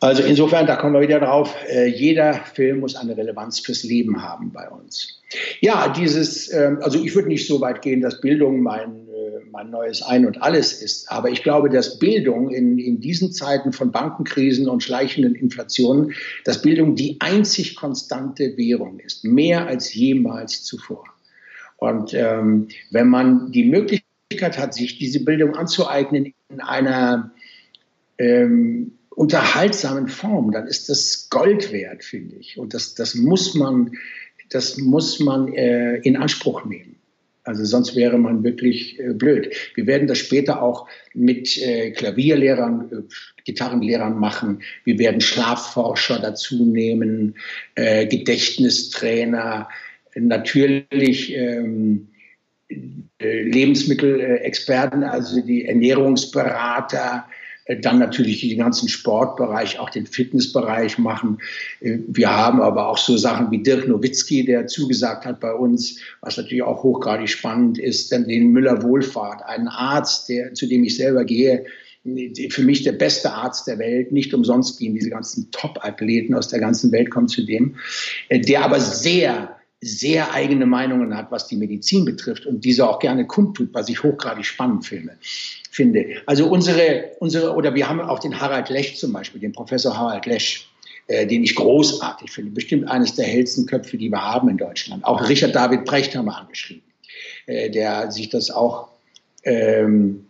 [0.00, 4.22] Also insofern, da kommen wir wieder drauf, äh, jeder Film muss eine Relevanz fürs Leben
[4.22, 5.22] haben bei uns.
[5.60, 9.70] Ja, dieses, äh, also ich würde nicht so weit gehen, dass Bildung mein, äh, mein
[9.70, 13.90] neues Ein und alles ist, aber ich glaube, dass Bildung in, in diesen Zeiten von
[13.90, 16.12] Bankenkrisen und schleichenden Inflationen,
[16.44, 21.04] dass Bildung die einzig konstante Währung ist, mehr als jemals zuvor.
[21.76, 27.32] Und ähm, wenn man die Möglichkeit hat, sich diese Bildung anzueignen in einer
[28.18, 32.58] ähm, unterhaltsamen Form, dann ist das Gold wert, finde ich.
[32.58, 33.92] Und das, das muss man,
[34.50, 36.96] das muss man äh, in Anspruch nehmen.
[37.46, 39.54] Also sonst wäre man wirklich äh, blöd.
[39.76, 44.62] Wir werden das später auch mit äh, Klavierlehrern, äh, Gitarrenlehrern machen.
[44.84, 47.36] Wir werden Schlafforscher dazu nehmen,
[47.76, 49.68] äh, Gedächtnistrainer,
[50.18, 52.08] natürlich ähm,
[52.68, 57.24] äh, Lebensmittelexperten, also die Ernährungsberater,
[57.64, 61.38] äh, dann natürlich den ganzen Sportbereich, auch den Fitnessbereich machen.
[61.80, 66.00] Äh, wir haben aber auch so Sachen wie Dirk Nowitzki, der zugesagt hat bei uns,
[66.20, 70.84] was natürlich auch hochgradig spannend ist, dann den Müller Wohlfahrt, einen Arzt, der, zu dem
[70.84, 71.64] ich selber gehe,
[72.50, 74.12] für mich der beste Arzt der Welt.
[74.12, 77.74] Nicht umsonst gehen diese ganzen Top-Athleten aus der ganzen Welt kommen zu dem,
[78.30, 79.55] der aber sehr
[79.86, 84.02] sehr eigene Meinungen hat, was die Medizin betrifft und diese auch gerne kundtut, was ich
[84.02, 85.12] hochgradig spannend finde.
[85.70, 86.06] finde.
[86.26, 90.26] Also unsere, unsere, oder wir haben auch den Harald Lesch zum Beispiel, den Professor Harald
[90.26, 90.68] Lesch,
[91.06, 95.04] äh, den ich großartig finde, bestimmt eines der hellsten Köpfe, die wir haben in Deutschland.
[95.04, 96.82] Auch Richard David Brecht haben wir angeschrieben,
[97.46, 98.88] äh, der sich das auch
[99.44, 100.26] ähm,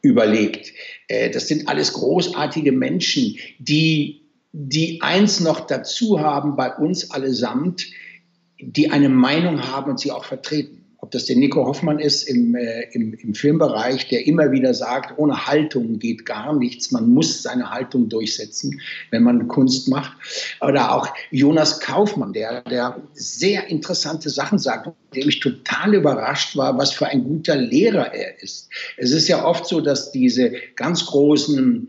[0.00, 0.72] überlegt.
[1.08, 7.86] Äh, das sind alles großartige Menschen, die, die eins noch dazu haben bei uns allesamt,
[8.60, 10.82] die eine Meinung haben und sie auch vertreten.
[10.98, 15.18] Ob das der Nico Hoffmann ist im, äh, im, im Filmbereich, der immer wieder sagt,
[15.18, 16.90] ohne Haltung geht gar nichts.
[16.90, 20.16] Man muss seine Haltung durchsetzen, wenn man Kunst macht.
[20.62, 26.76] Oder auch Jonas Kaufmann, der, der sehr interessante Sachen sagt, dem ich total überrascht war,
[26.78, 28.70] was für ein guter Lehrer er ist.
[28.96, 31.88] Es ist ja oft so, dass diese ganz großen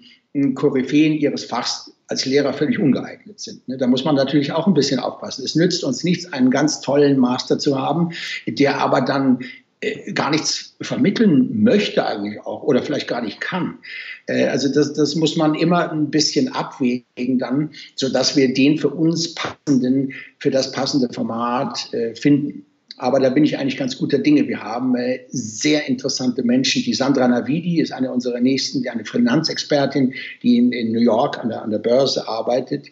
[0.53, 3.67] Koryphäen ihres Fachs als Lehrer völlig ungeeignet sind.
[3.67, 3.78] Ne?
[3.78, 5.43] Da muss man natürlich auch ein bisschen aufpassen.
[5.43, 8.12] Es nützt uns nichts, einen ganz tollen Master zu haben,
[8.48, 9.39] der aber dann
[9.82, 13.78] äh, gar nichts vermitteln möchte eigentlich auch oder vielleicht gar nicht kann.
[14.26, 18.89] Äh, also das, das muss man immer ein bisschen abwägen dann, sodass wir den für
[18.89, 22.65] uns passenden, für das passende Format äh, finden.
[22.97, 24.47] Aber da bin ich eigentlich ganz guter Dinge.
[24.47, 26.81] Wir haben äh, sehr interessante Menschen.
[26.81, 31.38] Die Sandra Navidi ist eine unserer nächsten, die eine Finanzexpertin, die in, in New York
[31.38, 32.88] an der, an der Börse arbeitet.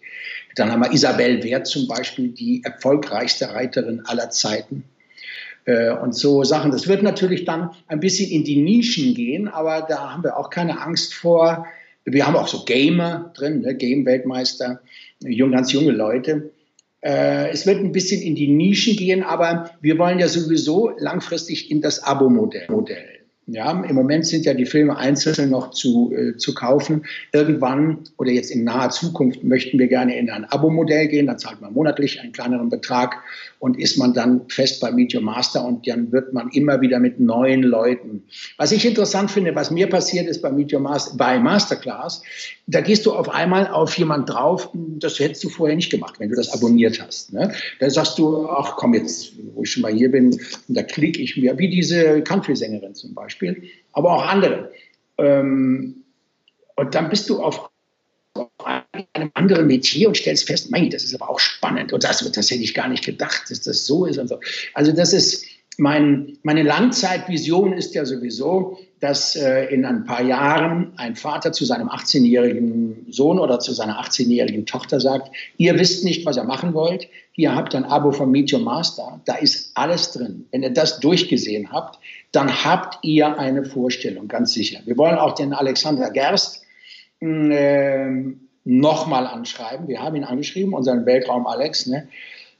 [0.55, 4.83] Dann haben wir Isabel Wert zum Beispiel, die erfolgreichste Reiterin aller Zeiten.
[5.65, 6.71] Äh, und so Sachen.
[6.71, 10.51] Das wird natürlich dann ein bisschen in die Nischen gehen, aber da haben wir auch
[10.51, 11.65] keine Angst vor.
[12.05, 13.73] Wir haben auch so Gamer drin, ne?
[13.73, 14.81] Game-Weltmeister,
[15.51, 16.51] ganz junge Leute.
[17.05, 21.69] Äh, es wird ein bisschen in die Nischen gehen, aber wir wollen ja sowieso langfristig
[21.69, 23.14] in das Abo-Modell.
[23.47, 27.05] Ja, im Moment sind ja die Filme einzeln noch zu, äh, zu kaufen.
[27.31, 31.27] Irgendwann oder jetzt in naher Zukunft möchten wir gerne in ein Abo-Modell gehen.
[31.27, 33.21] Da zahlt man monatlich einen kleineren Betrag
[33.60, 37.19] und ist man dann fest bei Meet Master und dann wird man immer wieder mit
[37.19, 38.23] neuen Leuten.
[38.58, 42.23] Was ich interessant finde, was mir passiert ist bei Meet Master, bei Masterclass,
[42.67, 46.29] da gehst du auf einmal auf jemand drauf, das hättest du vorher nicht gemacht, wenn
[46.29, 47.31] du das abonniert hast.
[47.31, 47.53] Ne?
[47.79, 51.38] Da sagst du, ach komm jetzt, wo ich schon mal hier bin, da klicke ich
[51.38, 53.35] mir, wie diese Country-Sängerin zum Beispiel,
[53.93, 54.71] aber auch andere.
[55.17, 56.04] Ähm,
[56.76, 57.69] und dann bist du auf
[58.63, 62.52] einem anderen Metier und stellst fest, mei, das ist aber auch spannend und das, das
[62.52, 64.39] hätte ich gar nicht gedacht, dass das so ist und so.
[64.74, 65.45] Also das ist,
[65.78, 71.65] mein, meine Langzeitvision ist ja sowieso, dass äh, in ein paar Jahren ein Vater zu
[71.65, 76.73] seinem 18-jährigen Sohn oder zu seiner 18-jährigen Tochter sagt, ihr wisst nicht, was ihr machen
[76.73, 80.45] wollt, ihr habt ein Abo von Meet Your Master, da ist alles drin.
[80.51, 81.99] Wenn ihr das durchgesehen habt,
[82.31, 84.79] dann habt ihr eine Vorstellung, ganz sicher.
[84.86, 86.63] Wir wollen auch den Alexander Gerst
[87.21, 88.10] äh,
[88.63, 89.88] nochmal anschreiben.
[89.88, 91.86] Wir haben ihn angeschrieben, unseren Weltraum Alex.
[91.88, 92.08] Ne?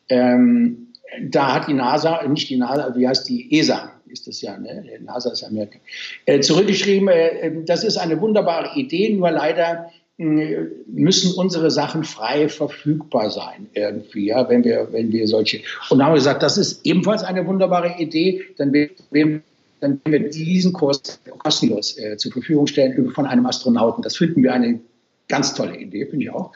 [0.10, 0.85] Ähm,
[1.30, 4.84] da hat die NASA, nicht die NASA, wie heißt die ESA, ist das ja, ne?
[5.04, 5.78] NASA ist Amerika,
[6.26, 12.48] äh, zurückgeschrieben, äh, das ist eine wunderbare Idee, nur leider äh, müssen unsere Sachen frei
[12.50, 15.62] verfügbar sein irgendwie, ja, wenn wir, wenn wir solche.
[15.90, 19.44] Und dann haben wir gesagt, das ist ebenfalls eine wunderbare Idee, dann werden
[19.82, 24.02] dann wir diesen Kurs kostenlos äh, zur Verfügung stellen von einem Astronauten.
[24.02, 24.80] Das finden wir eine
[25.28, 26.54] ganz tolle Idee, finde ich auch.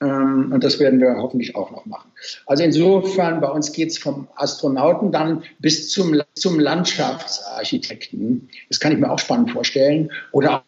[0.00, 2.10] Ähm, und das werden wir hoffentlich auch noch machen.
[2.46, 8.48] Also insofern, bei uns geht es vom Astronauten dann bis zum, zum Landschaftsarchitekten.
[8.68, 10.10] Das kann ich mir auch spannend vorstellen.
[10.32, 10.62] Oder,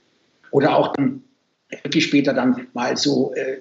[0.50, 1.22] oder auch dann
[1.82, 3.58] wirklich später dann mal so, äh,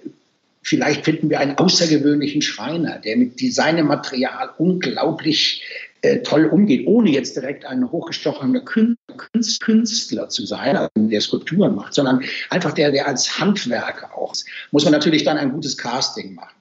[0.63, 5.63] vielleicht finden wir einen außergewöhnlichen Schreiner, der mit seinem Material unglaublich
[6.01, 11.93] äh, toll umgeht, ohne jetzt direkt ein hochgestochener Künstler zu sein, also der Skulpturen macht,
[11.93, 16.35] sondern einfach der, der als Handwerker auch ist, muss man natürlich dann ein gutes Casting
[16.35, 16.55] machen.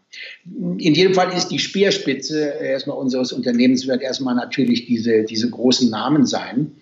[0.78, 5.90] In jedem Fall ist die Speerspitze erstmal unseres Unternehmens wird erstmal natürlich diese, diese großen
[5.90, 6.72] Namen sein.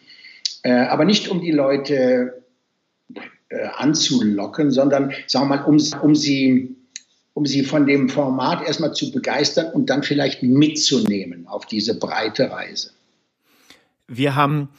[0.63, 2.43] Äh, aber nicht um die Leute
[3.49, 6.76] äh, anzulocken, sondern sagen wir mal, um, um sie
[7.37, 12.51] um sie von dem Format erstmal zu begeistern und dann vielleicht mitzunehmen auf diese breite
[12.51, 12.93] Reise.
[14.09, 14.71] Wir haben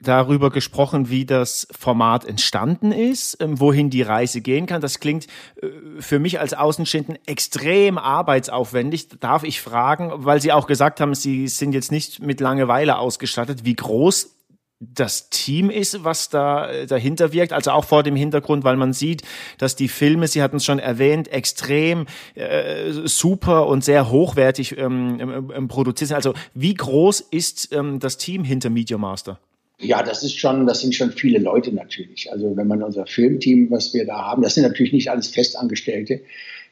[0.00, 4.80] darüber gesprochen, wie das Format entstanden ist, ähm, wohin die Reise gehen kann.
[4.80, 5.26] Das klingt
[5.60, 5.68] äh,
[6.00, 9.08] für mich als Außenstehenden extrem arbeitsaufwendig.
[9.20, 13.66] Darf ich fragen, weil Sie auch gesagt haben, Sie sind jetzt nicht mit Langeweile ausgestattet,
[13.66, 14.35] wie groß
[14.78, 18.92] das Team ist, was da äh, dahinter wirkt, also auch vor dem Hintergrund, weil man
[18.92, 19.22] sieht,
[19.58, 25.50] dass die Filme, Sie hatten es schon erwähnt, extrem äh, super und sehr hochwertig ähm,
[25.54, 26.16] ähm, produziert sind.
[26.16, 29.40] Also wie groß ist ähm, das Team hinter Media Master?
[29.78, 32.30] Ja, das ist schon, das sind schon viele Leute natürlich.
[32.32, 36.22] Also wenn man unser Filmteam, was wir da haben, das sind natürlich nicht alles Festangestellte,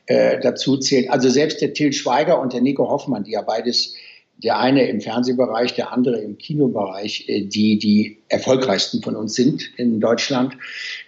[0.06, 1.10] äh, dazu zählt.
[1.10, 3.94] Also selbst der Till Schweiger und der Nico Hoffmann, die ja beides
[4.44, 9.70] der eine im Fernsehbereich, der andere im Kinobereich, äh, die die erfolgreichsten von uns sind
[9.78, 10.56] in Deutschland.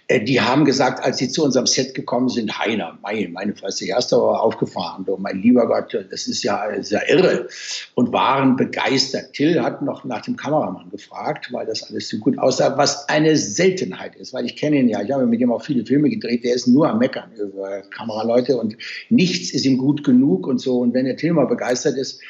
[0.07, 3.87] Äh, die haben gesagt, als sie zu unserem Set gekommen sind, Heiner, meine, meine Fresse,
[3.87, 7.47] erst aber aufgefahren, du, mein lieber Gott, das ist ja, ist ja irre.
[7.93, 9.33] Und waren begeistert.
[9.33, 13.37] Till hat noch nach dem Kameramann gefragt, weil das alles so gut aussah, was eine
[13.37, 16.43] Seltenheit ist, weil ich kenne ihn ja, ich habe mit ihm auch viele Filme gedreht,
[16.43, 18.77] der ist nur am Meckern über Kameraleute und
[19.09, 20.79] nichts ist ihm gut genug und so.
[20.79, 22.21] Und wenn der Till mal begeistert ist,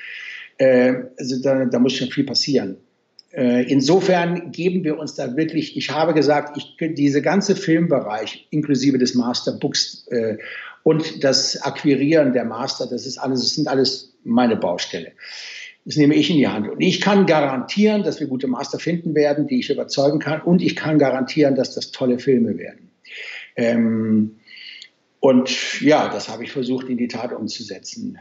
[0.58, 2.78] äh, also da, da muss schon viel passieren.
[3.32, 8.98] Äh, insofern geben wir uns da wirklich, ich habe gesagt, ich, diese ganze Filmbereich inklusive
[8.98, 10.38] des Masterbooks äh,
[10.84, 15.12] und das Akquirieren der Master, das ist alles, das sind alles meine Baustelle.
[15.86, 16.68] Das nehme ich in die Hand.
[16.68, 20.42] Und ich kann garantieren, dass wir gute Master finden werden, die ich überzeugen kann.
[20.42, 22.90] Und ich kann garantieren, dass das tolle Filme werden.
[23.56, 24.38] Ähm,
[25.20, 28.18] und ja, das habe ich versucht in die Tat umzusetzen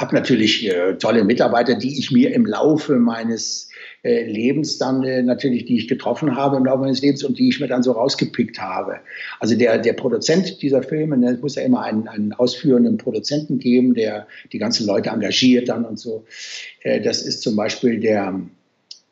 [0.00, 3.68] habe natürlich äh, tolle Mitarbeiter, die ich mir im Laufe meines
[4.04, 7.48] äh, Lebens dann äh, natürlich, die ich getroffen habe im Laufe meines Lebens und die
[7.48, 9.00] ich mir dann so rausgepickt habe.
[9.40, 13.58] Also der, der Produzent dieser Filme, ne, es muss ja immer einen, einen ausführenden Produzenten
[13.58, 16.24] geben, der die ganzen Leute engagiert dann und so.
[16.82, 18.40] Äh, das ist zum Beispiel der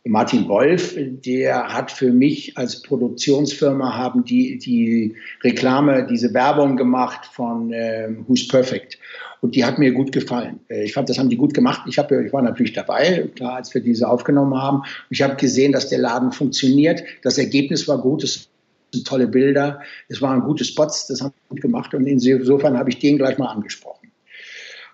[0.08, 7.26] Martin Wolf, der hat für mich als Produktionsfirma haben die, die Reklame, diese Werbung gemacht
[7.26, 8.98] von äh, Who's Perfect.
[9.40, 10.60] Und die hat mir gut gefallen.
[10.68, 11.82] Äh, ich fand, das haben die gut gemacht.
[11.86, 14.82] Ich, hab, ich war natürlich dabei, klar, als wir diese aufgenommen haben.
[15.10, 17.02] Ich habe gesehen, dass der Laden funktioniert.
[17.22, 18.22] Das Ergebnis war gut.
[18.24, 18.48] Es
[18.92, 19.80] sind tolle Bilder.
[20.08, 21.06] Es waren gute Spots.
[21.08, 21.94] Das haben wir gut gemacht.
[21.94, 24.10] Und insofern habe ich den gleich mal angesprochen.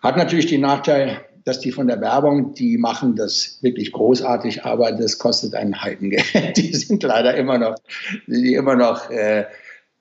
[0.03, 4.93] Hat natürlich den Nachteil, dass die von der Werbung, die machen das wirklich großartig, aber
[4.93, 6.25] das kostet einen Heidengeld.
[6.57, 7.77] Die sind leider immer noch,
[8.27, 9.47] die immer noch, äh,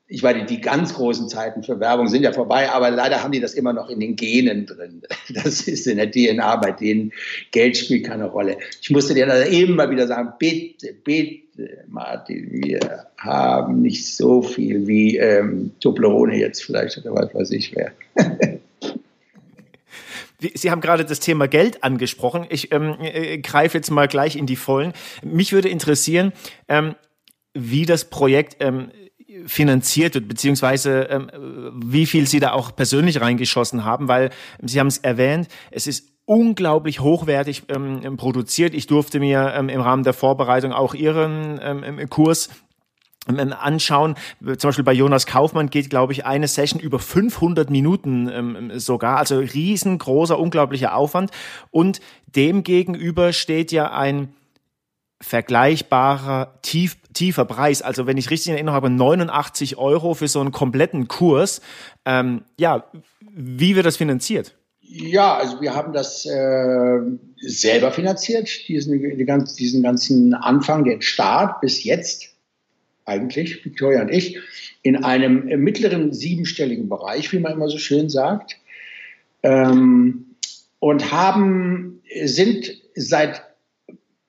[0.08, 3.40] ich meine, die ganz großen Zeiten für Werbung sind ja vorbei, aber leider haben die
[3.40, 5.04] das immer noch in den Genen drin.
[5.34, 7.14] Das ist in der DNA bei denen.
[7.52, 8.58] Geld spielt keine Rolle.
[8.82, 14.86] Ich musste dir eben mal wieder sagen, bitte, bitte, Martin, wir haben nicht so viel
[14.86, 17.94] wie ähm, Toblerone jetzt vielleicht oder was weiß ich wer.
[20.56, 22.46] Sie haben gerade das Thema Geld angesprochen.
[22.50, 24.94] Ich ähm, äh, greife jetzt mal gleich in die Vollen.
[25.24, 26.34] Mich würde interessieren,
[26.68, 26.96] ähm,
[27.54, 28.92] wie das Projekt ähm,
[29.46, 31.30] finanziert wird, beziehungsweise ähm,
[31.84, 36.12] wie viel Sie da auch persönlich reingeschossen haben, weil Sie haben es erwähnt, es ist
[36.26, 38.74] unglaublich hochwertig ähm, produziert.
[38.74, 42.50] Ich durfte mir ähm, im Rahmen der Vorbereitung auch Ihren ähm, Kurs
[43.28, 44.16] anschauen.
[44.40, 49.18] Zum Beispiel bei Jonas Kaufmann geht, glaube ich, eine Session über 500 Minuten ähm, sogar.
[49.18, 51.32] Also riesengroßer, unglaublicher Aufwand.
[51.70, 52.02] Und
[52.36, 54.34] dem gegenüber steht ja ein
[55.22, 57.82] vergleichbarer, tief, tiefer Preis.
[57.82, 61.62] Also wenn ich richtig in Erinnerung habe, 89 Euro für so einen kompletten Kurs.
[62.06, 62.86] Ähm, ja,
[63.34, 64.56] wie wird das finanziert?
[64.82, 67.00] Ja, also wir haben das äh,
[67.38, 69.00] selber finanziert, diesen,
[69.58, 72.31] diesen ganzen Anfang, den Start bis jetzt
[73.12, 74.39] eigentlich, Victoria und ich,
[74.82, 78.58] in einem mittleren siebenstelligen Bereich, wie man immer so schön sagt,
[79.43, 80.36] ähm,
[80.80, 83.43] und haben, sind seit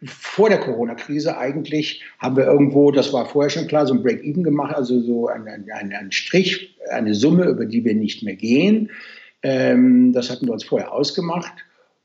[0.04, 4.42] vor der Corona-Krise eigentlich, haben wir irgendwo, das war vorher schon klar, so ein Break-Even
[4.42, 8.90] gemacht, also so ein, ein, ein, Strich, eine Summe, über die wir nicht mehr gehen.
[9.44, 11.54] Ähm, das hatten wir uns vorher ausgemacht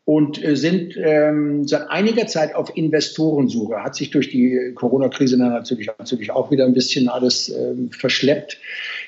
[0.08, 3.84] und äh, sind ähm, seit einiger Zeit auf Investorensuche.
[3.84, 8.58] Hat sich durch die Corona-Krise natürlich, natürlich auch wieder ein bisschen alles ähm, verschleppt.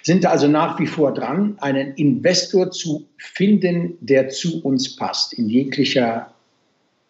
[0.04, 5.48] Sind also nach wie vor dran, einen Investor zu finden, der zu uns passt, in
[5.48, 6.34] jeglicher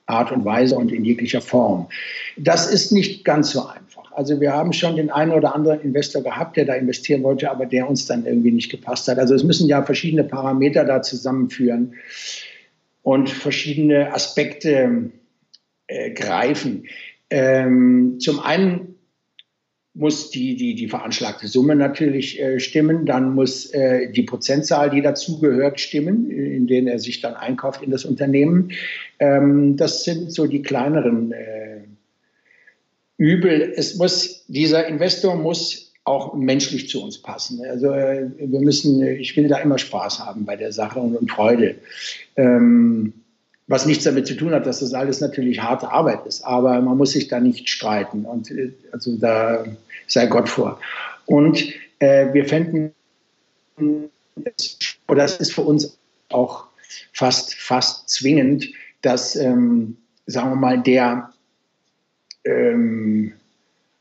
[0.06, 1.88] Art und Weise und in jeglicher Form.
[2.38, 4.12] Das ist nicht ganz so einfach.
[4.12, 7.66] Also wir haben schon den einen oder anderen Investor gehabt, der da investieren wollte, aber
[7.66, 9.18] der uns dann irgendwie nicht gepasst hat.
[9.18, 11.96] Also es müssen ja verschiedene Parameter da zusammenführen
[13.04, 15.12] und verschiedene Aspekte
[15.88, 16.86] äh, greifen.
[17.30, 18.96] Ähm, zum einen
[19.94, 25.02] muss die, die, die veranschlagte Summe natürlich äh, stimmen, dann muss äh, die Prozentzahl, die
[25.02, 28.72] dazugehört, stimmen, in denen er sich dann einkauft in das Unternehmen.
[29.20, 31.82] Ähm, das sind so die kleineren äh,
[33.18, 33.74] Übel.
[33.76, 37.64] Es muss, dieser Investor muss auch menschlich zu uns passen.
[37.66, 41.30] Also äh, wir müssen, ich will da immer Spaß haben bei der Sache und, und
[41.30, 41.76] Freude.
[42.36, 43.14] Ähm,
[43.68, 46.98] was nichts damit zu tun hat, dass das alles natürlich harte Arbeit ist, aber man
[46.98, 49.66] muss sich da nicht streiten und äh, also da
[50.08, 50.80] sei Gott vor.
[51.28, 51.64] Und
[52.00, 52.92] äh, wir fänden,
[53.78, 55.98] oder das ist für uns
[56.30, 56.66] auch
[57.14, 58.68] fast, fast zwingend,
[59.04, 61.32] dass, ähm, sagen wir mal, der
[62.46, 63.34] ähm,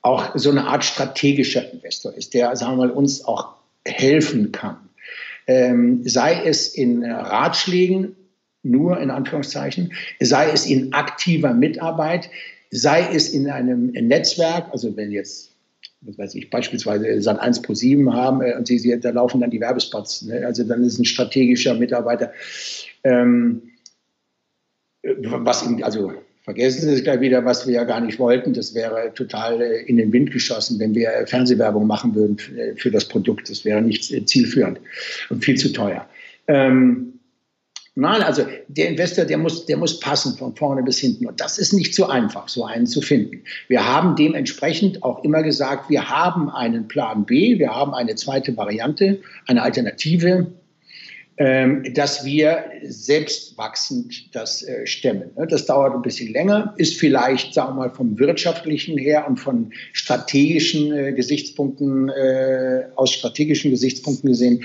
[0.03, 4.77] auch so eine Art strategischer Investor ist, der, sagen wir mal, uns auch helfen kann.
[5.47, 8.15] Ähm, sei es in Ratschlägen,
[8.63, 12.31] nur in Anführungszeichen, sei es in aktiver Mitarbeit,
[12.71, 15.53] sei es in einem Netzwerk, also wenn jetzt,
[16.03, 19.41] was weiß ich, beispielsweise Sat 1 Pro 7 haben äh, und sie, sie, da laufen
[19.41, 20.45] dann die Werbespots, ne?
[20.47, 22.33] also dann ist ein strategischer Mitarbeiter.
[23.05, 23.63] Ähm,
[25.03, 26.13] was ihm, also
[26.49, 28.55] Vergessen Sie es gleich wieder, was wir ja gar nicht wollten.
[28.55, 32.39] Das wäre total äh, in den Wind geschossen, wenn wir Fernsehwerbung machen würden
[32.77, 33.51] für das Produkt.
[33.51, 34.81] Das wäre nicht äh, zielführend
[35.29, 36.09] und viel zu teuer.
[36.47, 37.13] Ähm,
[37.97, 41.27] Nein, also der Investor, der muss, der muss passen von vorne bis hinten.
[41.27, 43.43] Und das ist nicht so einfach, so einen zu finden.
[43.67, 48.57] Wir haben dementsprechend auch immer gesagt, wir haben einen Plan B, wir haben eine zweite
[48.57, 50.47] Variante, eine Alternative
[51.39, 55.31] dass wir selbst wachsend das äh, stemmen.
[55.37, 55.47] Ne?
[55.47, 59.73] Das dauert ein bisschen länger, ist vielleicht, sagen wir mal, vom wirtschaftlichen her und von
[59.93, 64.65] strategischen äh, Gesichtspunkten, äh, aus strategischen Gesichtspunkten gesehen,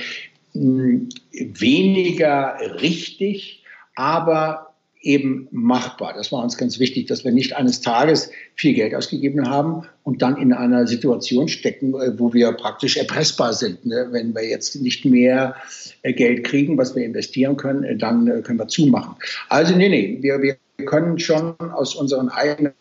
[1.31, 3.63] weniger richtig,
[3.95, 4.72] aber
[5.03, 6.13] eben machbar.
[6.15, 10.21] Das war uns ganz wichtig, dass wir nicht eines Tages viel Geld ausgegeben haben und
[10.21, 13.85] dann in einer Situation stecken, äh, wo wir praktisch erpressbar sind.
[13.85, 14.07] Ne?
[14.11, 15.55] Wenn wir jetzt nicht mehr
[16.01, 19.15] äh, Geld kriegen, was wir investieren können, äh, dann können wir zumachen.
[19.49, 22.73] Also nee, nee, wir, wir können schon aus unseren eigenen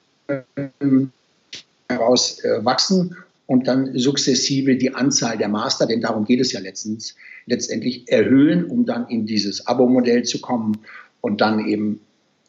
[1.88, 3.16] heraus wachsen
[3.46, 8.64] und dann sukzessive die Anzahl der Master, denn darum geht es ja letztens, letztendlich erhöhen,
[8.64, 10.78] um dann in dieses Abo-Modell zu kommen
[11.20, 12.00] und dann eben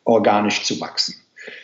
[0.03, 1.15] organisch zu wachsen.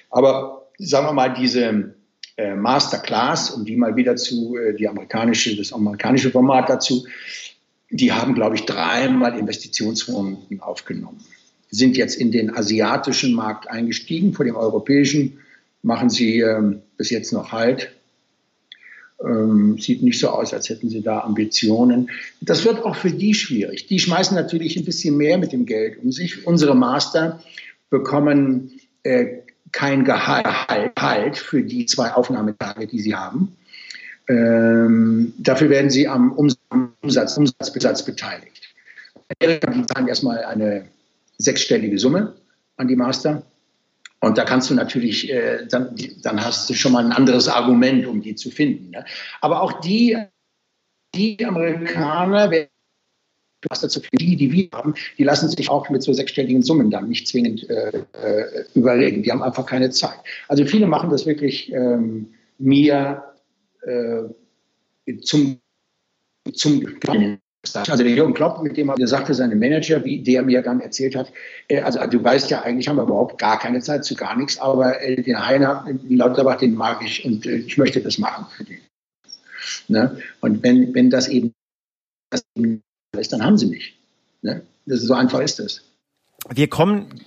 [0.10, 1.94] Aber sagen wir mal, diese
[2.38, 7.06] äh, Masterclass, um die mal wieder zu, äh, die amerikanische, das amerikanische Format dazu,
[7.90, 11.20] die haben, glaube ich, dreimal Investitionsrunden aufgenommen.
[11.72, 15.40] Sind jetzt in den asiatischen Markt eingestiegen, vor dem europäischen
[15.82, 17.92] machen sie ähm, bis jetzt noch Halt.
[19.24, 22.10] Ähm, sieht nicht so aus, als hätten sie da Ambitionen.
[22.40, 23.88] Das wird auch für die schwierig.
[23.88, 26.48] Die schmeißen natürlich ein bisschen mehr mit dem Geld um sich.
[26.48, 27.42] Unsere Master
[27.90, 29.40] bekommen äh,
[29.72, 33.56] kein Gehalt für die zwei Aufnahmetage, die sie haben.
[34.28, 38.76] Ähm, dafür werden sie am Umsatz, Umsatzbesatz beteiligt.
[39.42, 40.86] Die zahlen erstmal eine
[41.38, 42.36] sechsstellige Summe
[42.78, 43.44] an die Master.
[44.22, 48.06] Und da kannst du natürlich, äh, dann, dann hast du schon mal ein anderes Argument,
[48.06, 48.92] um die zu finden.
[48.92, 49.06] Ne?
[49.40, 50.18] Aber auch die,
[51.16, 52.70] die Amerikaner werden
[53.72, 57.28] für die, die wir haben, die lassen sich auch mit so sechsstelligen Summen dann nicht
[57.28, 59.24] zwingend äh, äh, überreden.
[59.24, 60.20] Die haben einfach keine Zeit.
[60.48, 63.24] Also viele machen das wirklich ähm, mir
[63.82, 64.24] äh,
[65.22, 65.60] zum,
[66.54, 66.86] zum.
[67.76, 71.16] Also der Jürgen Klopp, mit dem er sagte, seine Manager, wie der mir dann erzählt
[71.16, 71.34] hat,
[71.68, 74.58] äh, also du weißt ja, eigentlich haben wir überhaupt gar keine Zeit zu gar nichts,
[74.60, 78.64] aber äh, den Heiner, den Lauterbach, den mag ich und ich möchte das machen für
[78.64, 78.80] den.
[79.90, 80.18] Ne?
[80.40, 81.54] Und wenn, wenn das eben
[83.18, 83.96] ist, dann haben sie nicht.
[84.42, 84.62] Ne?
[84.86, 85.82] Das ist, so einfach ist das.
[86.50, 87.22] Wir kommen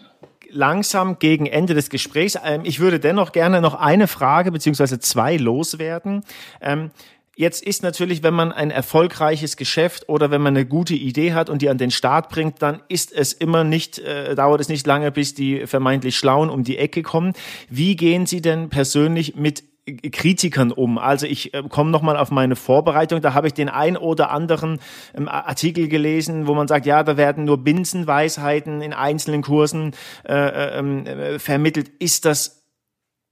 [0.48, 2.38] langsam gegen Ende des Gesprächs.
[2.44, 6.24] Ähm, ich würde dennoch gerne noch eine Frage beziehungsweise zwei loswerden.
[6.60, 6.90] Ähm,
[7.36, 11.50] jetzt ist natürlich, wenn man ein erfolgreiches Geschäft oder wenn man eine gute Idee hat
[11.50, 14.86] und die an den Start bringt, dann ist es immer nicht, äh, dauert es nicht
[14.86, 17.32] lange, bis die vermeintlich Schlauen um die Ecke kommen.
[17.68, 20.96] Wie gehen Sie denn persönlich mit Kritikern um.
[20.96, 24.78] Also ich äh, komme nochmal auf meine Vorbereitung, da habe ich den ein oder anderen
[25.16, 29.92] ähm, Artikel gelesen, wo man sagt, ja, da werden nur Binsenweisheiten in einzelnen Kursen
[30.24, 31.90] äh, äh, ähm, äh, vermittelt.
[31.98, 32.62] Ist das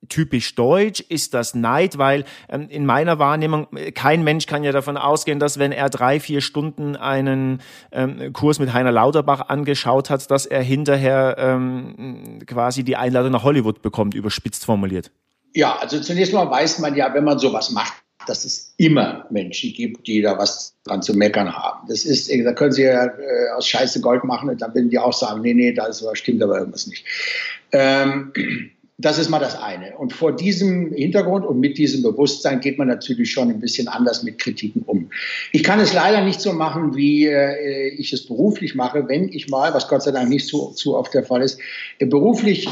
[0.09, 1.01] typisch deutsch?
[1.01, 1.99] Ist das Neid?
[1.99, 5.89] Weil ähm, in meiner Wahrnehmung, äh, kein Mensch kann ja davon ausgehen, dass wenn er
[5.89, 7.61] drei, vier Stunden einen
[7.93, 13.45] ähm, Kurs mit Heiner Lauterbach angeschaut hat, dass er hinterher ähm, quasi die Einladung nach
[13.45, 15.13] Hollywood bekommt, überspitzt formuliert.
[15.55, 17.95] Ja, also zunächst mal weiß man ja, wenn man sowas macht,
[18.27, 21.89] dass es immer Menschen gibt, die da was dran zu meckern haben.
[21.89, 24.99] Das ist, da können sie ja äh, aus Scheiße Gold machen und dann werden die
[24.99, 27.05] auch sagen, nee, nee, da stimmt aber irgendwas nicht.
[27.73, 28.33] Ähm,
[29.01, 29.97] das ist mal das eine.
[29.97, 34.23] Und vor diesem Hintergrund und mit diesem Bewusstsein geht man natürlich schon ein bisschen anders
[34.23, 35.11] mit Kritiken um.
[35.53, 39.49] Ich kann es leider nicht so machen, wie äh, ich es beruflich mache, wenn ich
[39.49, 41.59] mal, was Gott sei Dank nicht zu, zu oft der Fall ist,
[41.99, 42.69] äh, beruflich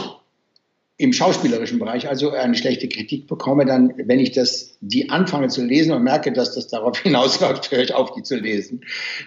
[1.01, 5.65] im schauspielerischen Bereich also eine schlechte Kritik bekomme, dann, wenn ich das, die anfange zu
[5.65, 8.81] lesen und merke, dass das darauf hinausläuft, höre ich auf, die zu lesen.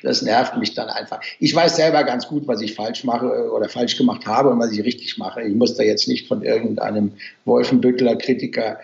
[0.03, 1.21] Das nervt mich dann einfach.
[1.39, 4.59] Ich weiß selber ganz gut, was ich falsch mache äh, oder falsch gemacht habe und
[4.59, 5.41] was ich richtig mache.
[5.43, 7.13] Ich muss da jetzt nicht von irgendeinem
[7.45, 8.77] Wolfenbüttler Kritiker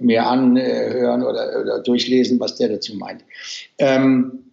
[0.00, 3.22] mir anhören oder, oder durchlesen, was der dazu meint.
[3.78, 4.43] Ähm,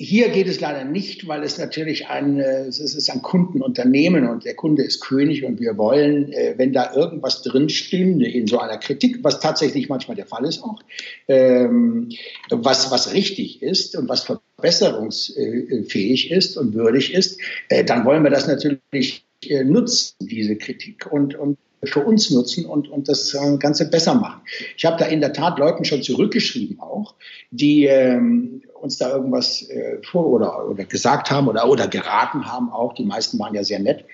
[0.00, 4.44] hier geht es leider nicht, weil es natürlich ein, äh, es ist ein Kundenunternehmen und
[4.44, 8.60] der Kunde ist König und wir wollen, äh, wenn da irgendwas drin stünde in so
[8.60, 10.80] einer Kritik, was tatsächlich manchmal der Fall ist auch,
[11.26, 12.10] ähm,
[12.48, 18.30] was, was richtig ist und was verbesserungsfähig ist und würdig ist, äh, dann wollen wir
[18.30, 19.24] das natürlich
[19.64, 21.10] nutzen, diese Kritik.
[21.10, 24.40] Und, und für uns nutzen und, und das Ganze besser machen.
[24.76, 27.14] Ich habe da in der Tat Leuten schon zurückgeschrieben auch,
[27.50, 32.70] die ähm, uns da irgendwas äh, vor oder, oder gesagt haben oder, oder geraten haben
[32.70, 32.94] auch.
[32.94, 34.04] Die meisten waren ja sehr nett,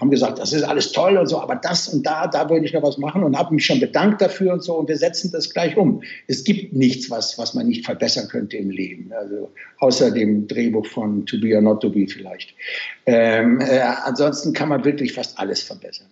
[0.00, 2.72] haben gesagt, das ist alles toll und so, aber das und da, da würde ich
[2.72, 5.52] noch was machen und habe mich schon bedankt dafür und so und wir setzen das
[5.52, 6.02] gleich um.
[6.26, 10.86] Es gibt nichts, was, was man nicht verbessern könnte im Leben, also außer dem Drehbuch
[10.86, 12.54] von To Be or Not To Be vielleicht.
[13.06, 16.08] Ähm, äh, ansonsten kann man wirklich fast alles verbessern.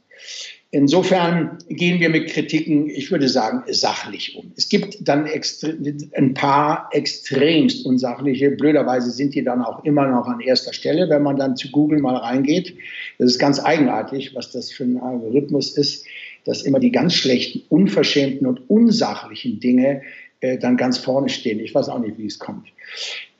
[0.72, 4.52] Insofern gehen wir mit Kritiken, ich würde sagen, sachlich um.
[4.56, 8.52] Es gibt dann ein paar extremst unsachliche.
[8.52, 11.98] Blöderweise sind die dann auch immer noch an erster Stelle, wenn man dann zu Google
[11.98, 12.76] mal reingeht.
[13.18, 16.06] Das ist ganz eigenartig, was das für ein Algorithmus ist,
[16.44, 20.02] dass immer die ganz schlechten, unverschämten und unsachlichen Dinge
[20.38, 21.58] äh, dann ganz vorne stehen.
[21.58, 22.68] Ich weiß auch nicht, wie es kommt.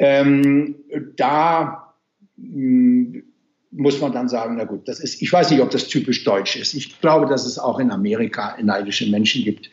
[0.01, 0.75] Ähm,
[1.15, 1.95] da
[2.37, 3.23] mh, hm,
[3.71, 6.57] muss man dann sagen, na gut, das ist, ich weiß nicht, ob das typisch deutsch
[6.57, 6.75] ist.
[6.75, 9.71] Ich glaube, dass es auch in Amerika neidische Menschen gibt.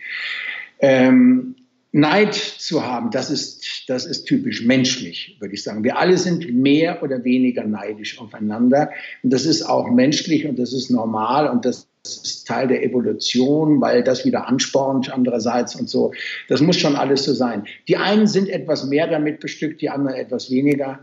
[0.79, 1.55] Ähm,
[1.93, 5.83] Neid zu haben, das ist, das ist typisch menschlich, würde ich sagen.
[5.83, 8.91] Wir alle sind mehr oder weniger neidisch aufeinander.
[9.23, 13.81] Und das ist auch menschlich und das ist normal und das ist Teil der Evolution,
[13.81, 16.13] weil das wieder anspornt andererseits und so.
[16.49, 17.65] Das muss schon alles so sein.
[17.87, 20.99] Die einen sind etwas mehr damit bestückt, die anderen etwas weniger.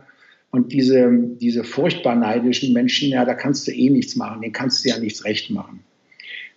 [0.54, 4.84] Und diese, diese furchtbar neidischen Menschen, ja, da kannst du eh nichts machen, denen kannst
[4.84, 5.80] du ja nichts recht machen.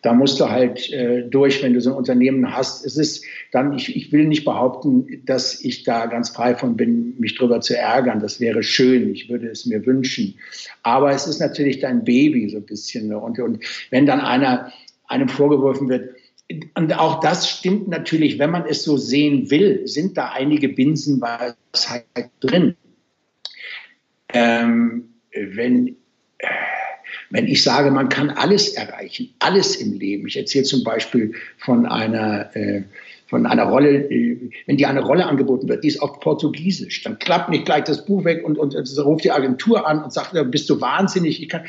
[0.04, 2.86] Da musst du halt äh, durch, wenn du so ein Unternehmen hast.
[2.86, 7.16] Es ist dann, ich, ich will nicht behaupten, dass ich da ganz frei von bin,
[7.18, 8.20] mich drüber zu ärgern.
[8.20, 9.10] Das wäre schön.
[9.10, 10.36] Ich würde es mir wünschen.
[10.84, 13.08] Aber es ist natürlich dein Baby so ein bisschen.
[13.08, 13.18] Ne?
[13.18, 14.72] Und, und wenn dann einer,
[15.08, 16.12] einem vorgeworfen wird,
[16.76, 22.30] und auch das stimmt natürlich, wenn man es so sehen will, sind da einige Binsenweisheiten
[22.40, 22.76] drin.
[24.34, 25.96] Ähm, wenn,
[26.40, 26.48] äh,
[27.30, 30.28] wenn ich sage, man kann alles erreichen, alles im Leben.
[30.28, 32.84] Ich erzähle zum Beispiel von einer, äh,
[33.28, 37.20] von einer Rolle, äh, wenn dir eine Rolle angeboten wird, die ist auf Portugiesisch, dann
[37.20, 40.34] klappt nicht gleich das Buch weg und, und, und ruft die Agentur an und sagt,
[40.52, 41.42] bist du wahnsinnig?
[41.42, 41.66] Ich kann,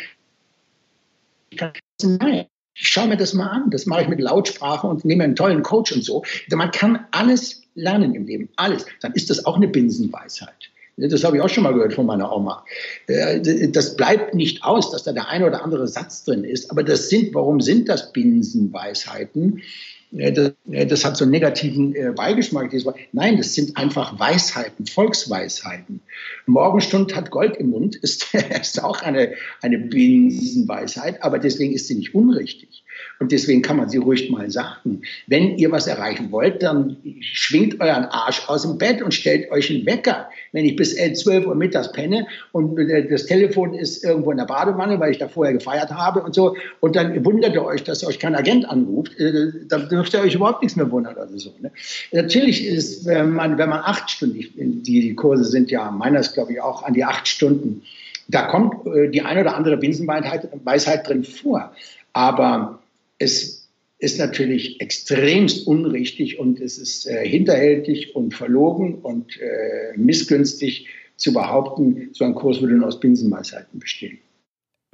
[1.50, 2.46] ich kann nein.
[2.80, 3.70] Ich schaue mir das mal an.
[3.70, 6.22] Das mache ich mit Lautsprache und nehme einen tollen Coach und so.
[6.48, 8.86] Man kann alles lernen im Leben, alles.
[9.00, 10.67] Dann ist das auch eine Binsenweisheit.
[10.98, 12.64] Das habe ich auch schon mal gehört von meiner Oma.
[13.06, 16.70] Äh, das bleibt nicht aus, dass da der eine oder andere Satz drin ist.
[16.70, 19.62] Aber das sind, warum sind das Binsenweisheiten?
[20.10, 22.72] Das, das, hat so einen negativen äh, Beigeschmack.
[23.12, 26.00] Nein, das sind einfach Weisheiten, Volksweisheiten.
[26.46, 31.96] Morgenstund hat Gold im Mund ist, ist auch eine, eine Binsenweisheit, aber deswegen ist sie
[31.96, 32.84] nicht unrichtig.
[33.20, 35.02] Und deswegen kann man sie ruhig mal sagen.
[35.26, 39.70] Wenn ihr was erreichen wollt, dann schwingt euren Arsch aus dem Bett und stellt euch
[39.70, 40.28] einen Wecker.
[40.52, 42.78] Wenn ich bis 12 Uhr mittags penne und
[43.10, 46.56] das Telefon ist irgendwo in der Badewanne, weil ich da vorher gefeiert habe und so,
[46.80, 50.34] und dann wundert ihr euch, dass euch kein Agent anruft, äh, dann dürft ihr euch
[50.34, 51.52] überhaupt nichts mehr wundern oder so.
[51.60, 51.72] Ne?
[52.12, 56.34] Natürlich ist, wenn man, wenn man acht Stunden, die, die Kurse sind ja, meiner ist
[56.34, 57.82] glaube ich auch an die acht Stunden,
[58.28, 61.72] da kommt äh, die eine oder andere Binsenweisheit drin vor.
[62.12, 62.77] Aber
[63.18, 70.86] es ist natürlich extremst unrichtig und es ist äh, hinterhältig und verlogen und äh, missgünstig
[71.16, 74.18] zu behaupten, so ein Kurs würde nur aus Binsenweisheiten bestehen.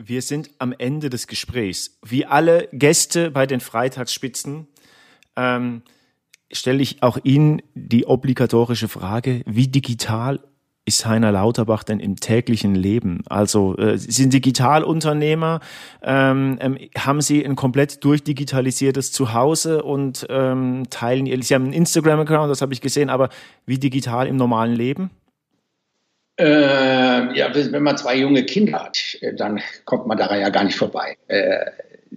[0.03, 1.99] Wir sind am Ende des Gesprächs.
[2.05, 4.67] Wie alle Gäste bei den Freitagsspitzen
[5.37, 5.83] ähm,
[6.51, 10.41] stelle ich auch Ihnen die obligatorische Frage, wie digital
[10.87, 13.23] ist Heiner Lauterbach denn im täglichen Leben?
[13.29, 15.61] Also äh, Sie sind Digitalunternehmer,
[16.03, 21.73] ähm, ähm, haben Sie ein komplett durchdigitalisiertes Zuhause und ähm, teilen ihr, Sie haben einen
[21.73, 23.31] Instagram-Account, das habe ich gesehen, aber
[23.67, 25.11] wie digital im normalen Leben?
[26.37, 30.65] Äh, ja, wenn man zwei junge Kinder hat, äh, dann kommt man daran ja gar
[30.65, 31.17] nicht vorbei.
[31.29, 31.67] Äh,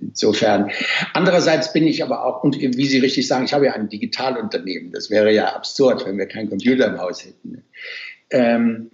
[0.02, 0.72] insofern.
[1.14, 4.92] Andererseits bin ich aber auch, und wie Sie richtig sagen, ich habe ja ein Digitalunternehmen.
[4.92, 7.64] Das wäre ja absurd, wenn wir keinen Computer im Haus hätten.
[8.30, 8.92] Ähm,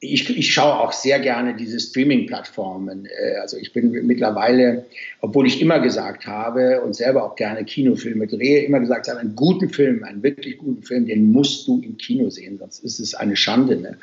[0.00, 3.06] ich, ich schaue auch sehr gerne diese Streaming-Plattformen.
[3.06, 4.86] Äh, also ich bin mittlerweile,
[5.20, 9.34] obwohl ich immer gesagt habe und selber auch gerne Kinofilme drehe, immer gesagt habe, einen
[9.34, 13.14] guten Film, einen wirklich guten Film, den musst du im Kino sehen, sonst ist es
[13.14, 13.76] eine Schande.
[13.76, 13.98] Ne?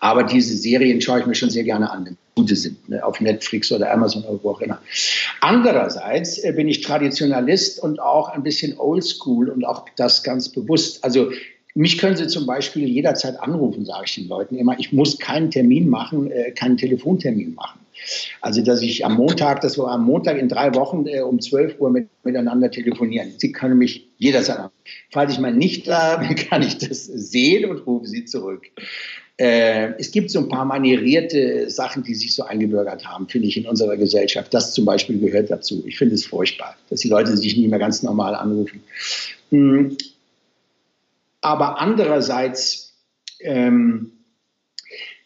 [0.00, 3.04] Aber diese Serien schaue ich mir schon sehr gerne an, wenn gute sind, ne?
[3.04, 4.80] auf Netflix oder Amazon oder wo auch immer.
[5.40, 11.04] Andererseits äh, bin ich Traditionalist und auch ein bisschen oldschool und auch das ganz bewusst.
[11.04, 11.32] Also
[11.74, 14.78] mich können Sie zum Beispiel jederzeit anrufen, sage ich den Leuten immer.
[14.78, 17.80] Ich muss keinen Termin machen, äh, keinen Telefontermin machen.
[18.40, 21.80] Also, dass ich am Montag, dass wir am Montag in drei Wochen äh, um 12
[21.80, 23.32] Uhr mit, miteinander telefonieren.
[23.38, 24.74] Sie können mich jederzeit anrufen.
[25.10, 28.64] Falls ich mal nicht da bin, kann ich das sehen und rufe Sie zurück.
[29.38, 33.56] Äh, es gibt so ein paar manierierte Sachen, die sich so eingebürgert haben, finde ich,
[33.56, 34.52] in unserer Gesellschaft.
[34.52, 35.82] Das zum Beispiel gehört dazu.
[35.86, 38.82] Ich finde es furchtbar, dass die Leute sich nicht mehr ganz normal anrufen.
[39.50, 39.96] Hm.
[41.42, 42.94] Aber andererseits
[43.40, 44.12] ähm,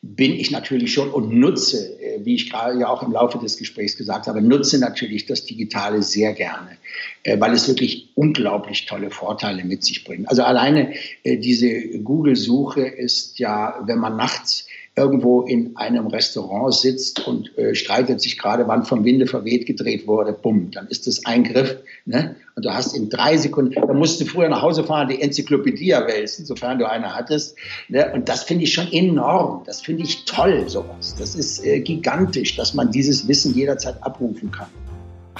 [0.03, 3.57] bin ich natürlich schon und nutze, äh, wie ich gerade ja auch im Laufe des
[3.57, 6.79] Gesprächs gesagt habe, nutze natürlich das Digitale sehr gerne,
[7.23, 10.29] äh, weil es wirklich unglaublich tolle Vorteile mit sich bringt.
[10.29, 14.66] Also alleine äh, diese Google-Suche ist ja, wenn man nachts
[14.97, 20.07] irgendwo in einem Restaurant sitzt und äh, streitet sich gerade, wann vom Winde verweht gedreht
[20.07, 21.77] wurde, bumm, dann ist das ein Griff.
[22.07, 22.35] Ne?
[22.55, 25.91] Und du hast in drei Sekunden, da musst du früher nach Hause fahren, die Enzyklopädie
[25.91, 27.57] wälzen, sofern du eine hattest.
[27.89, 28.11] Ne?
[28.15, 29.63] Und das finde ich schon enorm.
[29.67, 31.15] Das finde ich toll, sowas.
[31.19, 34.69] Das ist äh, gigantisch, dass man dieses Wissen jederzeit abrufen kann.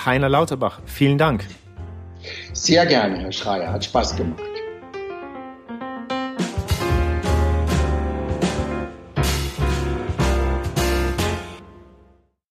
[0.05, 1.47] Heiner Lauterbach, vielen Dank.
[2.53, 3.73] Sehr gerne, Herr Schreier.
[3.73, 4.43] Hat Spaß gemacht.